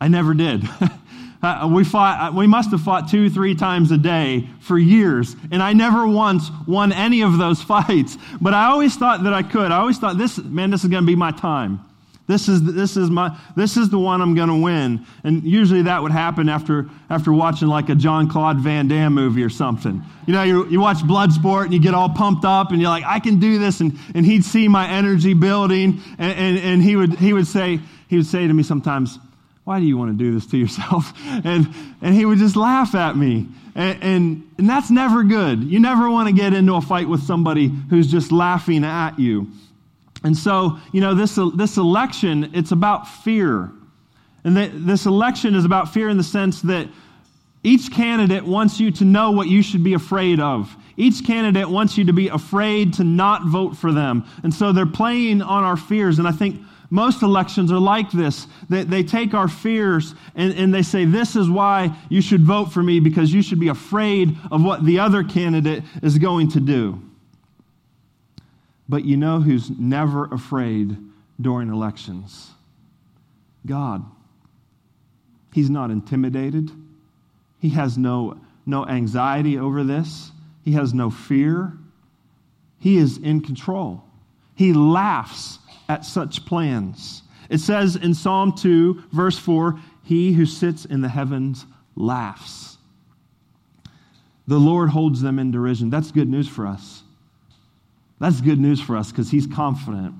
I 0.00 0.08
never 0.08 0.35
did. 0.35 0.68
uh, 1.42 1.68
we, 1.73 1.85
fought, 1.85 2.32
uh, 2.32 2.37
we 2.37 2.47
must 2.47 2.70
have 2.70 2.82
fought 2.82 3.08
two, 3.08 3.30
three 3.30 3.54
times 3.54 3.90
a 3.90 3.99
day 3.99 4.49
for 4.61 4.78
years, 4.78 5.35
and 5.50 5.62
I 5.62 5.73
never 5.73 6.06
once 6.06 6.50
won 6.66 6.92
any 6.92 7.23
of 7.23 7.38
those 7.38 7.62
fights. 7.75 8.16
But 8.40 8.54
I 8.54 8.66
always 8.66 8.97
thought 8.97 9.25
that 9.25 9.32
I 9.32 9.42
could. 9.42 9.73
I 9.73 9.78
always 9.78 9.99
thought, 9.99 10.18
this, 10.18 10.38
man, 10.38 10.70
this 10.70 10.85
is 10.85 10.90
going 10.90 11.02
to 11.02 11.06
be 11.06 11.16
my 11.16 11.30
time. 11.30 11.80
This 12.28 12.47
is, 12.47 12.62
this 12.62 12.99
is, 12.99 13.08
my, 13.08 13.35
this 13.56 13.78
is 13.78 13.88
the 13.88 13.99
one 13.99 14.20
I'm 14.20 14.35
going 14.35 14.50
to 14.50 14.54
win. 14.54 15.06
And 15.25 15.42
usually 15.42 15.82
that 15.82 16.02
would 16.02 16.12
happen 16.12 16.50
after, 16.50 16.87
after 17.08 17.32
watching 17.32 17.68
like 17.68 17.88
a 17.88 17.94
John 17.94 18.28
Claude 18.28 18.61
Van 18.61 18.87
Damme 18.87 19.14
movie 19.14 19.42
or 19.42 19.49
something. 19.49 20.02
You 20.26 20.35
know, 20.35 20.42
you, 20.42 20.68
you 20.68 20.78
watch 20.78 20.99
Bloodsport 20.99 21.64
and 21.64 21.73
you 21.73 21.80
get 21.80 21.94
all 21.94 22.11
pumped 22.11 22.44
up 22.44 22.70
and 22.70 22.82
you're 22.82 22.90
like, 22.90 23.04
I 23.06 23.18
can 23.18 23.40
do 23.40 23.58
this. 23.58 23.80
And, 23.80 23.99
and 24.14 24.26
he'd 24.26 24.44
see 24.44 24.68
my 24.68 24.87
energy 24.90 25.32
building 25.32 26.02
and, 26.18 26.38
and, 26.38 26.58
and 26.58 26.82
he, 26.82 26.97
would, 26.97 27.14
he, 27.14 27.32
would 27.32 27.47
say, 27.47 27.80
he 28.08 28.16
would 28.16 28.26
say 28.26 28.47
to 28.47 28.52
me 28.52 28.62
sometimes, 28.62 29.18
why 29.64 29.80
do 29.80 29.87
you 29.87 29.97
want 29.97 30.11
to 30.11 30.16
do 30.23 30.35
this 30.35 30.47
to 30.47 30.58
yourself? 30.58 31.12
And, 31.44 31.75
and 32.02 32.14
he 32.14 32.26
would 32.26 32.38
just 32.38 32.56
laugh 32.56 32.94
at 32.94 33.16
me. 33.16 33.49
And, 33.75 34.02
and, 34.02 34.50
and 34.58 34.68
that's 34.68 34.90
never 34.90 35.25
good. 35.25 35.62
You 35.62 35.80
never 35.80 36.11
want 36.11 36.28
to 36.28 36.35
get 36.35 36.52
into 36.52 36.75
a 36.75 36.80
fight 36.82 37.08
with 37.08 37.23
somebody 37.23 37.68
who's 37.88 38.11
just 38.11 38.32
laughing 38.32 38.85
at 38.85 39.18
you. 39.18 39.49
And 40.25 40.37
so, 40.37 40.79
you 40.93 41.01
know, 41.01 41.15
this, 41.15 41.39
this 41.57 41.77
election, 41.77 42.51
it's 42.55 42.73
about 42.73 43.07
fear. 43.07 43.71
And 44.45 44.57
the, 44.57 44.69
this 44.69 45.07
election 45.07 45.55
is 45.55 45.65
about 45.65 45.93
fear 45.93 46.09
in 46.09 46.17
the 46.17 46.25
sense 46.25 46.63
that 46.63 46.89
each 47.63 47.93
candidate 47.93 48.45
wants 48.45 48.81
you 48.81 48.91
to 48.93 49.05
know 49.05 49.31
what 49.31 49.49
you 49.49 49.63
should 49.63 49.85
be 49.85 49.95
afraid 49.95 50.41
of. 50.41 50.75
Each 50.97 51.25
candidate 51.25 51.69
wants 51.69 51.97
you 51.99 52.05
to 52.07 52.13
be 52.13 52.29
afraid 52.29 52.95
to 52.95 53.05
not 53.05 53.47
vote 53.47 53.77
for 53.77 53.93
them. 53.93 54.25
And 54.43 54.53
so 54.53 54.73
they're 54.73 54.87
playing 54.87 55.43
on 55.43 55.65
our 55.65 55.77
fears. 55.77 56.19
And 56.19 56.27
I 56.27 56.33
think 56.33 56.61
most 56.91 57.23
elections 57.23 57.71
are 57.71 57.79
like 57.79 58.11
this. 58.11 58.47
They, 58.69 58.85
they 58.85 59.03
take 59.03 59.35
our 59.35 59.49
fears 59.49 60.15
and, 60.35 60.55
and 60.55 60.73
they 60.73 60.83
say, 60.83 61.05
This 61.05 61.37
is 61.37 61.51
why 61.51 61.95
you 62.09 62.21
should 62.21 62.43
vote 62.43 62.73
for 62.73 62.83
me 62.83 63.01
because 63.01 63.33
you 63.33 63.43
should 63.43 63.61
be 63.61 63.69
afraid 63.69 64.37
of 64.51 64.65
what 64.65 64.85
the 64.85 64.99
other 64.99 65.23
candidate 65.23 65.85
is 66.03 66.19
going 66.19 66.49
to 66.53 66.61
do. 66.61 67.01
But 68.88 69.04
you 69.04 69.16
know 69.16 69.40
who's 69.40 69.71
never 69.71 70.25
afraid 70.26 70.97
during 71.40 71.68
elections? 71.68 72.50
God. 73.66 74.04
He's 75.52 75.71
not 75.71 75.90
intimidated. 75.90 76.71
He 77.59 77.71
has 77.71 77.99
no, 77.99 78.40
no 78.64 78.87
anxiety 78.87 79.59
over 79.59 79.85
this. 79.85 80.30
He 80.64 80.73
has 80.73 80.95
no 80.95 81.11
fear. 81.11 81.73
He 82.78 82.97
is 82.97 83.18
in 83.18 83.40
control. 83.40 84.04
He 84.54 84.73
laughs 84.73 85.59
at 85.88 86.04
such 86.04 86.45
plans. 86.47 87.23
It 87.49 87.59
says 87.59 87.97
in 87.97 88.14
Psalm 88.14 88.52
2, 88.52 89.04
verse 89.12 89.38
4 89.38 89.80
He 90.02 90.33
who 90.33 90.47
sits 90.47 90.85
in 90.85 91.00
the 91.00 91.09
heavens 91.09 91.66
laughs. 91.97 92.78
The 94.47 94.59
Lord 94.59 94.90
holds 94.90 95.21
them 95.21 95.38
in 95.38 95.50
derision. 95.50 95.90
That's 95.90 96.11
good 96.11 96.28
news 96.28 96.49
for 96.49 96.66
us. 96.66 97.02
That's 98.21 98.41
good 98.41 98.59
news 98.59 98.81
for 98.81 98.97
us 98.97 99.11
because 99.11 99.31
he's 99.31 99.47
confident. 99.47 100.15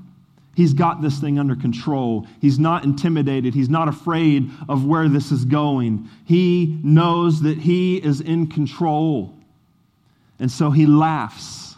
He's 0.55 0.73
got 0.73 1.03
this 1.03 1.19
thing 1.21 1.39
under 1.39 1.55
control. 1.55 2.27
He's 2.41 2.59
not 2.59 2.85
intimidated. 2.85 3.55
He's 3.55 3.69
not 3.69 3.87
afraid 3.87 4.51
of 4.69 4.85
where 4.85 5.09
this 5.09 5.31
is 5.31 5.45
going. 5.45 6.09
He 6.25 6.81
knows 6.83 7.43
that 7.43 7.59
he 7.59 7.97
is 7.97 8.21
in 8.21 8.49
control. 8.49 9.35
And 10.41 10.51
so 10.51 10.71
he 10.71 10.87
laughs. 10.87 11.77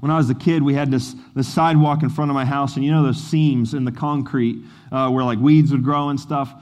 When 0.00 0.10
I 0.10 0.16
was 0.16 0.30
a 0.30 0.34
kid, 0.34 0.62
we 0.62 0.74
had 0.74 0.90
this, 0.90 1.16
this 1.34 1.52
sidewalk 1.52 2.02
in 2.02 2.10
front 2.10 2.30
of 2.30 2.34
my 2.34 2.44
house, 2.44 2.76
and 2.76 2.84
you 2.84 2.92
know 2.92 3.02
those 3.02 3.20
seams 3.20 3.74
in 3.74 3.84
the 3.84 3.92
concrete 3.92 4.62
uh, 4.92 5.10
where 5.10 5.24
like 5.24 5.40
weeds 5.40 5.72
would 5.72 5.82
grow 5.82 6.10
and 6.10 6.20
stuff? 6.20 6.52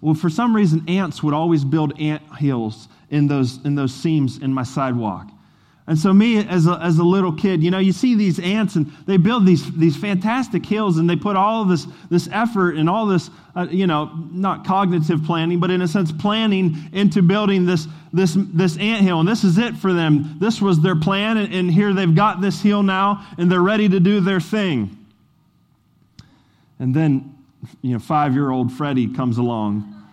Well, 0.00 0.14
for 0.14 0.30
some 0.30 0.54
reason, 0.54 0.84
ants 0.86 1.22
would 1.22 1.34
always 1.34 1.64
build 1.64 1.98
ant 1.98 2.22
hills 2.36 2.88
in 3.10 3.26
those, 3.26 3.64
in 3.64 3.74
those 3.74 3.94
seams 3.94 4.38
in 4.38 4.52
my 4.52 4.62
sidewalk. 4.62 5.28
And 5.86 5.98
so, 5.98 6.14
me 6.14 6.38
as 6.38 6.66
a, 6.66 6.78
as 6.80 6.98
a 6.98 7.02
little 7.04 7.32
kid, 7.32 7.62
you 7.62 7.70
know, 7.70 7.78
you 7.78 7.92
see 7.92 8.14
these 8.14 8.38
ants 8.38 8.74
and 8.76 8.90
they 9.04 9.18
build 9.18 9.44
these, 9.44 9.70
these 9.76 9.96
fantastic 9.96 10.64
hills 10.64 10.96
and 10.96 11.08
they 11.08 11.16
put 11.16 11.36
all 11.36 11.66
this, 11.66 11.86
this 12.08 12.26
effort 12.32 12.76
and 12.76 12.88
all 12.88 13.04
this, 13.04 13.28
uh, 13.54 13.66
you 13.70 13.86
know, 13.86 14.10
not 14.32 14.64
cognitive 14.64 15.22
planning, 15.24 15.60
but 15.60 15.70
in 15.70 15.82
a 15.82 15.88
sense, 15.88 16.10
planning 16.10 16.74
into 16.94 17.20
building 17.20 17.66
this, 17.66 17.86
this, 18.14 18.34
this 18.34 18.78
ant 18.78 19.02
hill. 19.02 19.20
And 19.20 19.28
this 19.28 19.44
is 19.44 19.58
it 19.58 19.76
for 19.76 19.92
them. 19.92 20.38
This 20.38 20.58
was 20.58 20.80
their 20.80 20.96
plan. 20.96 21.36
And, 21.36 21.52
and 21.52 21.70
here 21.70 21.92
they've 21.92 22.14
got 22.14 22.40
this 22.40 22.62
hill 22.62 22.82
now 22.82 23.26
and 23.36 23.52
they're 23.52 23.60
ready 23.60 23.88
to 23.90 24.00
do 24.00 24.20
their 24.20 24.40
thing. 24.40 24.96
And 26.78 26.96
then, 26.96 27.36
you 27.82 27.92
know, 27.92 27.98
five 27.98 28.32
year 28.32 28.50
old 28.50 28.72
Freddie 28.72 29.12
comes 29.12 29.36
along 29.36 30.03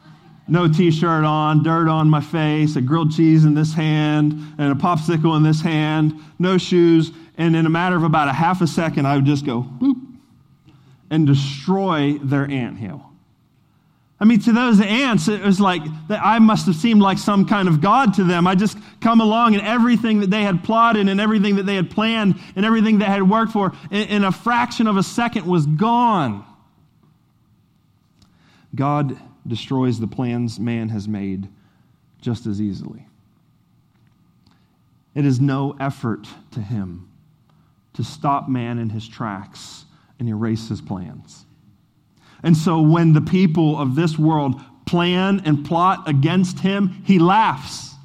no 0.51 0.67
t 0.67 0.91
shirt 0.91 1.23
on, 1.23 1.63
dirt 1.63 1.87
on 1.87 2.09
my 2.09 2.19
face, 2.19 2.75
a 2.75 2.81
grilled 2.81 3.13
cheese 3.13 3.45
in 3.45 3.53
this 3.53 3.73
hand, 3.73 4.33
and 4.57 4.71
a 4.71 4.75
popsicle 4.75 5.35
in 5.37 5.43
this 5.43 5.61
hand, 5.61 6.13
no 6.37 6.57
shoes. 6.57 7.11
And 7.37 7.55
in 7.55 7.65
a 7.65 7.69
matter 7.69 7.95
of 7.95 8.03
about 8.03 8.27
a 8.27 8.33
half 8.33 8.61
a 8.61 8.67
second, 8.67 9.07
I 9.07 9.15
would 9.15 9.25
just 9.25 9.45
go 9.45 9.61
boop 9.61 9.95
and 11.09 11.25
destroy 11.25 12.17
their 12.17 12.43
ant 12.43 12.77
hill. 12.77 13.01
I 14.19 14.25
mean, 14.25 14.41
to 14.41 14.51
those 14.51 14.81
ants, 14.81 15.29
it 15.29 15.41
was 15.41 15.61
like 15.61 15.81
that 16.09 16.21
I 16.21 16.37
must 16.39 16.65
have 16.65 16.75
seemed 16.75 17.01
like 17.01 17.17
some 17.17 17.45
kind 17.45 17.69
of 17.69 17.79
God 17.79 18.15
to 18.15 18.25
them. 18.25 18.45
I 18.45 18.55
just 18.55 18.77
come 18.99 19.21
along 19.21 19.55
and 19.55 19.65
everything 19.65 20.19
that 20.19 20.29
they 20.29 20.43
had 20.43 20.65
plotted 20.65 21.07
and 21.07 21.21
everything 21.21 21.55
that 21.55 21.65
they 21.65 21.75
had 21.75 21.89
planned 21.89 22.37
and 22.57 22.65
everything 22.65 22.99
they 22.99 23.05
had 23.05 23.27
worked 23.27 23.53
for 23.53 23.71
in 23.89 24.25
a 24.25 24.33
fraction 24.33 24.85
of 24.85 24.97
a 24.97 25.03
second 25.03 25.45
was 25.47 25.65
gone. 25.65 26.45
God 28.75 29.17
destroys 29.47 29.99
the 29.99 30.07
plans 30.07 30.59
man 30.59 30.89
has 30.89 31.07
made 31.07 31.47
just 32.21 32.45
as 32.45 32.61
easily. 32.61 33.05
It 35.15 35.25
is 35.25 35.39
no 35.41 35.75
effort 35.79 36.27
to 36.51 36.61
him 36.61 37.09
to 37.93 38.03
stop 38.03 38.47
man 38.47 38.79
in 38.79 38.89
his 38.89 39.07
tracks 39.07 39.85
and 40.19 40.29
erase 40.29 40.69
his 40.69 40.81
plans. 40.81 41.45
And 42.43 42.55
so 42.55 42.81
when 42.81 43.13
the 43.13 43.21
people 43.21 43.77
of 43.77 43.95
this 43.95 44.17
world 44.17 44.61
plan 44.85 45.41
and 45.45 45.65
plot 45.65 46.07
against 46.07 46.59
him, 46.59 47.03
he 47.05 47.19
laughs. 47.19 47.95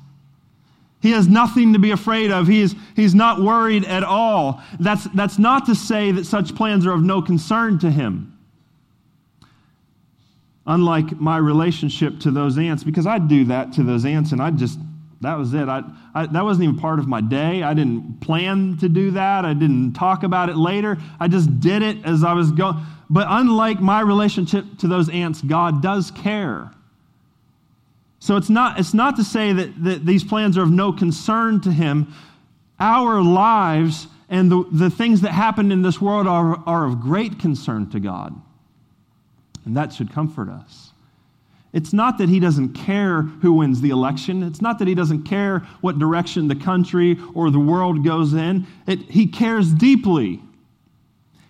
He 1.01 1.13
has 1.13 1.29
nothing 1.29 1.75
to 1.75 1.79
be 1.79 1.93
afraid 1.93 2.33
of. 2.33 2.49
He 2.49 2.63
is, 2.63 2.75
he's 2.97 3.15
not 3.15 3.41
worried 3.41 3.85
at 3.85 4.03
all. 4.03 4.63
That's, 4.81 5.05
that's 5.15 5.39
not 5.39 5.67
to 5.67 5.75
say 5.75 6.11
that 6.13 6.27
such 6.27 6.55
plans 6.55 6.87
are 6.87 6.93
of 6.93 7.03
no 7.03 7.23
concern 7.23 7.79
to 7.81 7.91
him. 7.91 8.36
Unlike 10.67 11.21
my 11.21 11.37
relationship 11.37 12.19
to 12.21 12.31
those 12.31 12.59
ants, 12.59 12.83
because 12.83 13.07
I'd 13.07 13.29
do 13.29 13.45
that 13.45 13.73
to 13.75 13.85
those 13.85 14.05
ants 14.05 14.33
and 14.33 14.43
I'd 14.43 14.59
just, 14.59 14.79
that 15.21 15.39
was 15.39 15.55
it. 15.55 15.69
I, 15.69 15.83
I, 16.15 16.27
that 16.27 16.45
wasn't 16.45 16.65
even 16.65 16.77
part 16.77 16.99
of 16.99 17.07
my 17.07 17.21
day. 17.21 17.63
I 17.63 17.73
didn't 17.73 18.21
plan 18.21 18.77
to 18.79 18.89
do 18.89 19.13
that. 19.13 19.45
I 19.45 19.55
didn't 19.55 19.93
talk 19.93 20.25
about 20.25 20.49
it 20.49 20.57
later. 20.57 20.99
I 21.21 21.29
just 21.29 21.61
did 21.61 21.83
it 21.83 22.05
as 22.05 22.25
I 22.25 22.33
was 22.33 22.51
going. 22.51 22.77
But 23.09 23.27
unlike 23.31 23.81
my 23.81 24.01
relationship 24.01 24.65
to 24.79 24.89
those 24.89 25.09
ants, 25.09 25.41
God 25.41 25.83
does 25.83 26.11
care. 26.11 26.73
So 28.19 28.37
it's 28.37 28.51
not, 28.51 28.81
it's 28.81 28.95
not 28.95 29.17
to 29.17 29.25
say 29.25 29.53
that, 29.53 29.85
that 29.85 30.05
these 30.05 30.25
plans 30.25 30.59
are 30.59 30.63
of 30.63 30.71
no 30.71 30.93
concern 30.93 31.61
to 31.61 31.71
him. 31.71 32.13
Our 32.81 33.23
lives 33.23 34.09
and 34.29 34.51
the, 34.51 34.65
the 34.73 34.91
things 34.91 35.21
that 35.21 35.31
happen 35.31 35.71
in 35.71 35.83
this 35.83 36.01
world 36.01 36.27
are, 36.27 36.61
are 36.67 36.87
of 36.87 37.01
great 37.01 37.39
concern 37.39 37.89
to 37.91 38.01
God. 38.01 38.35
And 39.67 39.77
that 39.77 39.93
should 39.93 40.11
comfort 40.13 40.49
us. 40.49 40.93
It's 41.73 41.93
not 41.93 42.17
that 42.19 42.31
he 42.31 42.41
doesn't 42.41 42.73
care 42.73 43.21
who 43.21 43.53
wins 43.53 43.83
the 43.83 43.91
election. 43.91 44.43
It's 44.43 44.63
not 44.63 44.79
that 44.79 44.89
he 44.89 44.95
doesn't 44.95 45.25
care 45.25 45.59
what 45.83 45.99
direction 45.99 46.49
the 46.49 46.57
country 46.57 47.19
or 47.35 47.51
the 47.51 47.59
world 47.59 48.03
goes 48.03 48.33
in. 48.33 48.67
It, 48.87 49.01
he 49.11 49.27
cares 49.27 49.73
deeply. 49.75 50.41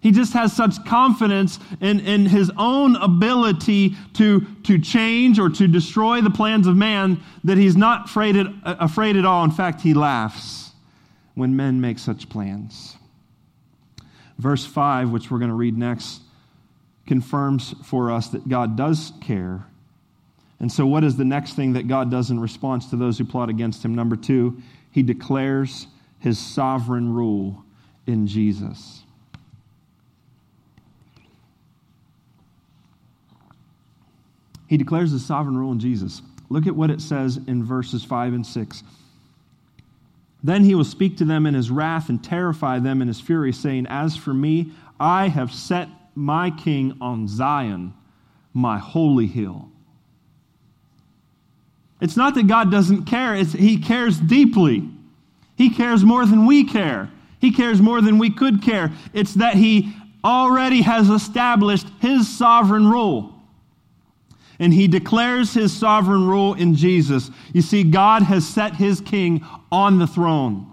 He 0.00 0.11
just 0.11 0.32
has 0.32 0.52
such 0.52 0.85
confidence 0.85 1.58
in, 1.80 2.00
in 2.00 2.26
his 2.26 2.50
own 2.56 2.96
ability 2.96 3.94
to, 4.14 4.40
to 4.64 4.78
change 4.78 5.38
or 5.38 5.49
to 5.50 5.68
destroy 5.68 6.20
the 6.20 6.30
plans 6.30 6.66
of 6.66 6.76
man 6.76 7.20
that 7.44 7.58
he's 7.58 7.76
not 7.76 8.06
afraid 8.06 8.37
at, 8.37 8.46
afraid 8.64 9.16
at 9.16 9.25
all. 9.25 9.44
In 9.44 9.50
fact, 9.50 9.80
he 9.80 9.94
laughs 9.94 10.73
when 11.35 11.54
men 11.54 11.80
make 11.80 11.99
such 11.99 12.28
plans. 12.28 12.96
Verse 14.38 14.64
5, 14.64 15.11
which 15.11 15.30
we're 15.30 15.38
going 15.38 15.50
to 15.50 15.56
read 15.56 15.76
next, 15.76 16.20
confirms 17.06 17.75
for 17.84 18.10
us 18.10 18.28
that 18.28 18.48
God 18.48 18.76
does 18.76 19.12
care. 19.20 19.66
And 20.58 20.70
so, 20.72 20.86
what 20.86 21.04
is 21.04 21.16
the 21.16 21.25
next 21.25 21.54
thing 21.54 21.75
that 21.75 21.86
God 21.86 22.10
does 22.10 22.30
in 22.30 22.40
response 22.40 22.90
to 22.90 22.96
those 22.96 23.18
who 23.18 23.25
plot 23.25 23.48
against 23.48 23.84
him? 23.84 23.94
Number 23.94 24.16
two, 24.16 24.60
he 24.90 25.02
declares 25.02 25.86
his 26.18 26.38
sovereign 26.38 27.12
rule 27.12 27.62
in 28.06 28.26
Jesus. 28.26 29.02
He 34.66 34.76
declares 34.76 35.12
his 35.12 35.25
sovereign 35.25 35.56
rule 35.56 35.72
in 35.72 35.78
Jesus. 35.78 36.22
Look 36.48 36.66
at 36.66 36.75
what 36.75 36.90
it 36.90 37.00
says 37.00 37.38
in 37.46 37.64
verses 37.64 38.04
5 38.04 38.34
and 38.34 38.46
6. 38.46 38.82
Then 40.42 40.64
he 40.64 40.75
will 40.75 40.84
speak 40.84 41.16
to 41.18 41.25
them 41.25 41.46
in 41.46 41.54
his 41.54 41.70
wrath 41.70 42.08
and 42.08 42.22
terrify 42.22 42.78
them 42.78 43.02
in 43.02 43.08
his 43.08 43.20
fury, 43.20 43.52
saying, 43.52 43.86
As 43.88 44.16
for 44.16 44.32
me, 44.32 44.72
I 44.98 45.28
have 45.28 45.52
set 45.52 45.88
my 46.16 46.50
king 46.50 46.96
on 47.00 47.28
Zion, 47.28 47.94
my 48.52 48.78
holy 48.78 49.26
hill. 49.26 49.68
It's 52.00 52.16
not 52.16 52.35
that 52.35 52.49
God 52.49 52.70
doesn't 52.70 53.04
care, 53.04 53.35
it's, 53.35 53.52
he 53.52 53.78
cares 53.78 54.18
deeply. 54.18 54.88
He 55.56 55.70
cares 55.70 56.04
more 56.04 56.26
than 56.26 56.44
we 56.44 56.64
care. 56.64 57.11
He 57.40 57.52
cares 57.52 57.80
more 57.80 58.02
than 58.02 58.18
we 58.18 58.30
could 58.30 58.62
care. 58.62 58.92
It's 59.14 59.34
that 59.34 59.54
he 59.54 59.95
already 60.25 60.82
has 60.82 61.08
established 61.08 61.86
his 62.00 62.28
sovereign 62.36 62.88
rule 62.88 63.36
and 64.58 64.73
he 64.73 64.88
declares 64.88 65.52
his 65.52 65.73
sovereign 65.73 66.26
rule 66.26 66.54
in 66.54 66.75
Jesus. 66.75 67.30
You 67.52 67.62
see, 67.62 67.84
God 67.84 68.23
has 68.23 68.47
set 68.47 68.76
his 68.76 69.00
king 69.00 69.45
on 69.71 69.99
the 69.99 70.06
throne. 70.06 70.73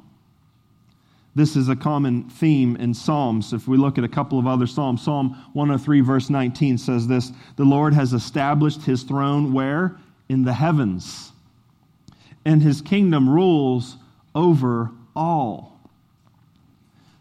This 1.35 1.55
is 1.55 1.67
a 1.67 1.75
common 1.75 2.29
theme 2.29 2.75
in 2.75 2.93
Psalms. 2.93 3.53
If 3.53 3.67
we 3.67 3.75
look 3.75 3.97
at 3.97 4.03
a 4.03 4.09
couple 4.09 4.37
of 4.37 4.45
other 4.45 4.67
Psalms, 4.67 5.01
Psalm 5.01 5.29
103, 5.53 6.01
verse 6.01 6.29
19 6.29 6.77
says 6.77 7.07
this 7.07 7.31
The 7.55 7.63
Lord 7.63 7.93
has 7.93 8.13
established 8.13 8.83
his 8.83 9.03
throne 9.03 9.51
where? 9.51 9.97
In 10.29 10.43
the 10.43 10.53
heavens. 10.53 11.31
And 12.45 12.61
his 12.61 12.81
kingdom 12.81 13.27
rules 13.27 13.97
over 14.35 14.91
all. 15.15 15.79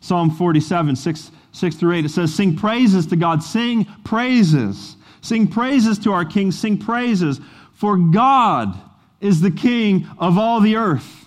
Psalm 0.00 0.30
47, 0.30 0.96
6, 0.96 1.30
6 1.52 1.76
through 1.76 1.94
8, 1.94 2.04
it 2.04 2.08
says, 2.10 2.34
Sing 2.34 2.56
praises 2.56 3.06
to 3.06 3.16
God, 3.16 3.42
sing 3.42 3.86
praises. 4.04 4.96
Sing 5.22 5.46
praises 5.46 5.98
to 6.00 6.12
our 6.12 6.24
King, 6.24 6.50
sing 6.50 6.76
praises, 6.76 7.40
for 7.72 7.96
God 7.96 8.78
is 9.20 9.40
the 9.40 9.52
King 9.52 10.08
of 10.18 10.36
all 10.36 10.60
the 10.60 10.76
earth. 10.76 11.21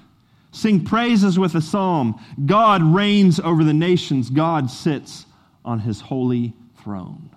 Sing 0.56 0.86
praises 0.86 1.38
with 1.38 1.54
a 1.54 1.62
psalm. 1.62 2.18
God 2.46 2.82
reigns 2.82 3.42
over 3.42 3.66
the 3.66 3.74
nations, 3.74 4.30
God 4.30 4.72
sits 4.72 5.26
on 5.66 5.80
his 5.80 6.00
holy 6.00 6.54
throne. 6.82 7.30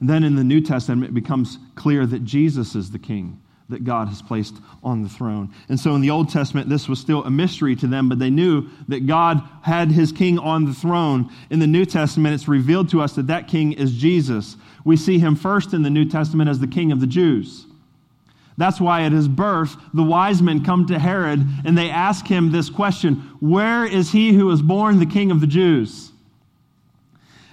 And 0.00 0.10
then 0.10 0.24
in 0.24 0.34
the 0.34 0.42
New 0.42 0.60
Testament, 0.62 1.10
it 1.10 1.14
becomes 1.14 1.58
clear 1.76 2.06
that 2.06 2.24
Jesus 2.24 2.74
is 2.74 2.90
the 2.90 2.98
King 2.98 3.40
that 3.68 3.84
God 3.84 4.08
has 4.08 4.20
placed 4.20 4.56
on 4.82 5.04
the 5.04 5.08
throne. 5.08 5.54
And 5.68 5.78
so 5.78 5.94
in 5.94 6.00
the 6.00 6.10
Old 6.10 6.28
Testament, 6.28 6.68
this 6.68 6.88
was 6.88 6.98
still 6.98 7.22
a 7.22 7.30
mystery 7.30 7.76
to 7.76 7.86
them, 7.86 8.08
but 8.08 8.18
they 8.18 8.30
knew 8.30 8.68
that 8.88 9.06
God 9.06 9.40
had 9.62 9.92
his 9.92 10.10
king 10.10 10.40
on 10.40 10.64
the 10.64 10.74
throne. 10.74 11.32
In 11.50 11.60
the 11.60 11.68
New 11.68 11.84
Testament, 11.84 12.34
it's 12.34 12.48
revealed 12.48 12.88
to 12.88 13.00
us 13.00 13.12
that 13.12 13.28
that 13.28 13.46
king 13.46 13.74
is 13.74 13.92
Jesus. 13.92 14.56
We 14.84 14.96
see 14.96 15.20
him 15.20 15.36
first 15.36 15.72
in 15.72 15.82
the 15.82 15.90
New 15.90 16.04
Testament 16.04 16.50
as 16.50 16.58
the 16.58 16.66
king 16.66 16.90
of 16.90 16.98
the 16.98 17.06
Jews. 17.06 17.66
That's 18.60 18.78
why 18.78 19.04
at 19.04 19.12
his 19.12 19.26
birth, 19.26 19.74
the 19.94 20.02
wise 20.02 20.42
men 20.42 20.62
come 20.62 20.86
to 20.88 20.98
Herod 20.98 21.42
and 21.64 21.78
they 21.78 21.88
ask 21.88 22.26
him 22.26 22.52
this 22.52 22.68
question 22.68 23.16
Where 23.40 23.86
is 23.86 24.12
he 24.12 24.34
who 24.34 24.46
was 24.46 24.60
born 24.60 24.98
the 24.98 25.06
king 25.06 25.30
of 25.30 25.40
the 25.40 25.46
Jews? 25.46 26.12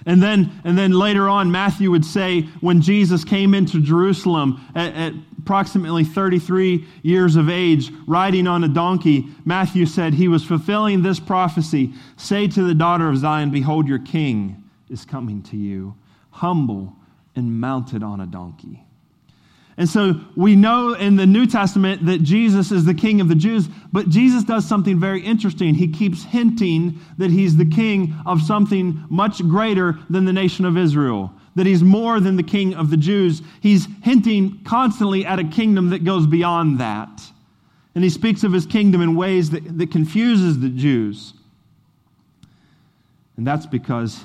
And 0.04 0.22
then, 0.22 0.52
and 0.64 0.76
then 0.76 0.92
later 0.92 1.28
on, 1.28 1.50
Matthew 1.50 1.90
would 1.90 2.04
say 2.04 2.42
when 2.60 2.82
Jesus 2.82 3.24
came 3.24 3.54
into 3.54 3.80
Jerusalem 3.80 4.60
at, 4.74 4.94
at 4.94 5.12
approximately 5.38 6.04
33 6.04 6.86
years 7.02 7.36
of 7.36 7.48
age, 7.48 7.90
riding 8.06 8.46
on 8.46 8.62
a 8.64 8.68
donkey, 8.68 9.28
Matthew 9.46 9.86
said 9.86 10.12
he 10.12 10.28
was 10.28 10.44
fulfilling 10.44 11.02
this 11.02 11.20
prophecy 11.20 11.94
Say 12.18 12.48
to 12.48 12.62
the 12.62 12.74
daughter 12.74 13.08
of 13.08 13.16
Zion, 13.16 13.50
Behold, 13.50 13.88
your 13.88 13.98
king 13.98 14.62
is 14.90 15.06
coming 15.06 15.42
to 15.44 15.56
you, 15.56 15.94
humble 16.32 16.94
and 17.34 17.58
mounted 17.58 18.02
on 18.02 18.20
a 18.20 18.26
donkey. 18.26 18.84
And 19.78 19.88
so 19.88 20.20
we 20.34 20.56
know 20.56 20.94
in 20.94 21.14
the 21.14 21.24
New 21.24 21.46
Testament 21.46 22.04
that 22.06 22.24
Jesus 22.24 22.72
is 22.72 22.84
the 22.84 22.94
king 22.94 23.20
of 23.20 23.28
the 23.28 23.36
Jews, 23.36 23.68
but 23.92 24.08
Jesus 24.08 24.42
does 24.42 24.68
something 24.68 24.98
very 24.98 25.20
interesting. 25.20 25.72
He 25.72 25.86
keeps 25.86 26.24
hinting 26.24 26.98
that 27.16 27.30
he's 27.30 27.56
the 27.56 27.64
king 27.64 28.12
of 28.26 28.42
something 28.42 29.04
much 29.08 29.38
greater 29.38 29.96
than 30.10 30.24
the 30.24 30.32
nation 30.32 30.64
of 30.64 30.76
Israel, 30.76 31.32
that 31.54 31.64
he's 31.64 31.84
more 31.84 32.18
than 32.18 32.34
the 32.34 32.42
king 32.42 32.74
of 32.74 32.90
the 32.90 32.96
Jews. 32.96 33.40
He's 33.60 33.86
hinting 34.02 34.64
constantly 34.64 35.24
at 35.24 35.38
a 35.38 35.44
kingdom 35.44 35.90
that 35.90 36.02
goes 36.02 36.26
beyond 36.26 36.80
that. 36.80 37.22
And 37.94 38.02
he 38.02 38.10
speaks 38.10 38.42
of 38.42 38.52
his 38.52 38.66
kingdom 38.66 39.00
in 39.00 39.14
ways 39.14 39.50
that, 39.50 39.78
that 39.78 39.92
confuses 39.92 40.58
the 40.58 40.70
Jews. 40.70 41.34
And 43.36 43.46
that's 43.46 43.66
because 43.66 44.24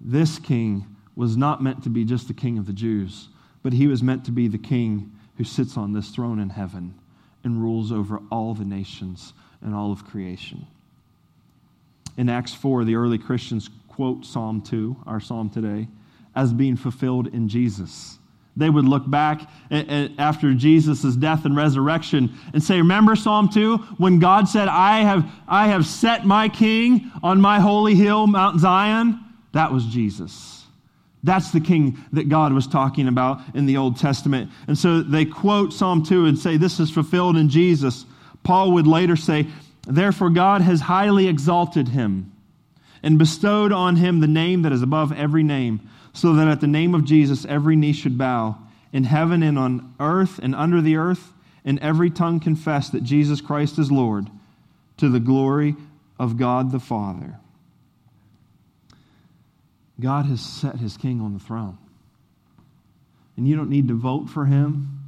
this 0.00 0.38
king 0.38 0.86
was 1.14 1.36
not 1.36 1.62
meant 1.62 1.82
to 1.82 1.90
be 1.90 2.06
just 2.06 2.26
the 2.26 2.34
king 2.34 2.56
of 2.56 2.66
the 2.66 2.72
Jews, 2.72 3.28
but 3.66 3.72
he 3.72 3.88
was 3.88 4.00
meant 4.00 4.24
to 4.24 4.30
be 4.30 4.46
the 4.46 4.56
king 4.56 5.10
who 5.38 5.42
sits 5.42 5.76
on 5.76 5.92
this 5.92 6.10
throne 6.10 6.38
in 6.38 6.50
heaven 6.50 6.94
and 7.42 7.60
rules 7.60 7.90
over 7.90 8.22
all 8.30 8.54
the 8.54 8.64
nations 8.64 9.32
and 9.60 9.74
all 9.74 9.90
of 9.90 10.04
creation. 10.04 10.64
In 12.16 12.28
Acts 12.28 12.54
4, 12.54 12.84
the 12.84 12.94
early 12.94 13.18
Christians 13.18 13.68
quote 13.88 14.24
Psalm 14.24 14.62
2, 14.62 14.98
our 15.04 15.18
psalm 15.18 15.50
today, 15.50 15.88
as 16.36 16.52
being 16.52 16.76
fulfilled 16.76 17.26
in 17.26 17.48
Jesus. 17.48 18.20
They 18.56 18.70
would 18.70 18.84
look 18.84 19.10
back 19.10 19.50
after 19.72 20.54
Jesus' 20.54 21.16
death 21.16 21.44
and 21.44 21.56
resurrection 21.56 22.34
and 22.54 22.62
say, 22.62 22.76
Remember 22.76 23.16
Psalm 23.16 23.48
2 23.48 23.78
when 23.98 24.20
God 24.20 24.48
said, 24.48 24.68
I 24.68 25.00
have, 25.00 25.28
I 25.48 25.66
have 25.66 25.86
set 25.86 26.24
my 26.24 26.48
king 26.48 27.10
on 27.20 27.40
my 27.40 27.58
holy 27.58 27.96
hill, 27.96 28.28
Mount 28.28 28.60
Zion? 28.60 29.18
That 29.54 29.72
was 29.72 29.84
Jesus. 29.86 30.65
That's 31.26 31.50
the 31.50 31.60
king 31.60 31.98
that 32.12 32.28
God 32.28 32.52
was 32.52 32.68
talking 32.68 33.08
about 33.08 33.40
in 33.52 33.66
the 33.66 33.78
Old 33.78 33.98
Testament. 33.98 34.48
And 34.68 34.78
so 34.78 35.02
they 35.02 35.24
quote 35.24 35.72
Psalm 35.72 36.04
2 36.04 36.26
and 36.26 36.38
say, 36.38 36.56
This 36.56 36.78
is 36.78 36.88
fulfilled 36.88 37.36
in 37.36 37.48
Jesus. 37.48 38.04
Paul 38.44 38.72
would 38.72 38.86
later 38.86 39.16
say, 39.16 39.48
Therefore, 39.88 40.30
God 40.30 40.62
has 40.62 40.82
highly 40.82 41.26
exalted 41.26 41.88
him 41.88 42.32
and 43.02 43.18
bestowed 43.18 43.72
on 43.72 43.96
him 43.96 44.20
the 44.20 44.28
name 44.28 44.62
that 44.62 44.72
is 44.72 44.82
above 44.82 45.12
every 45.12 45.42
name, 45.42 45.80
so 46.12 46.34
that 46.34 46.46
at 46.46 46.60
the 46.60 46.68
name 46.68 46.94
of 46.94 47.04
Jesus 47.04 47.44
every 47.44 47.74
knee 47.74 47.92
should 47.92 48.16
bow 48.16 48.56
in 48.92 49.02
heaven 49.02 49.42
and 49.42 49.58
on 49.58 49.94
earth 49.98 50.38
and 50.38 50.54
under 50.54 50.80
the 50.80 50.96
earth, 50.96 51.32
and 51.64 51.80
every 51.80 52.08
tongue 52.08 52.38
confess 52.38 52.88
that 52.90 53.02
Jesus 53.02 53.40
Christ 53.40 53.80
is 53.80 53.90
Lord 53.90 54.30
to 54.98 55.08
the 55.08 55.18
glory 55.18 55.74
of 56.20 56.36
God 56.36 56.70
the 56.70 56.78
Father. 56.78 57.40
God 60.00 60.26
has 60.26 60.40
set 60.40 60.76
his 60.76 60.96
king 60.96 61.20
on 61.20 61.32
the 61.32 61.40
throne. 61.40 61.78
And 63.36 63.46
you 63.48 63.56
don't 63.56 63.70
need 63.70 63.88
to 63.88 63.94
vote 63.94 64.28
for 64.28 64.44
him. 64.44 65.00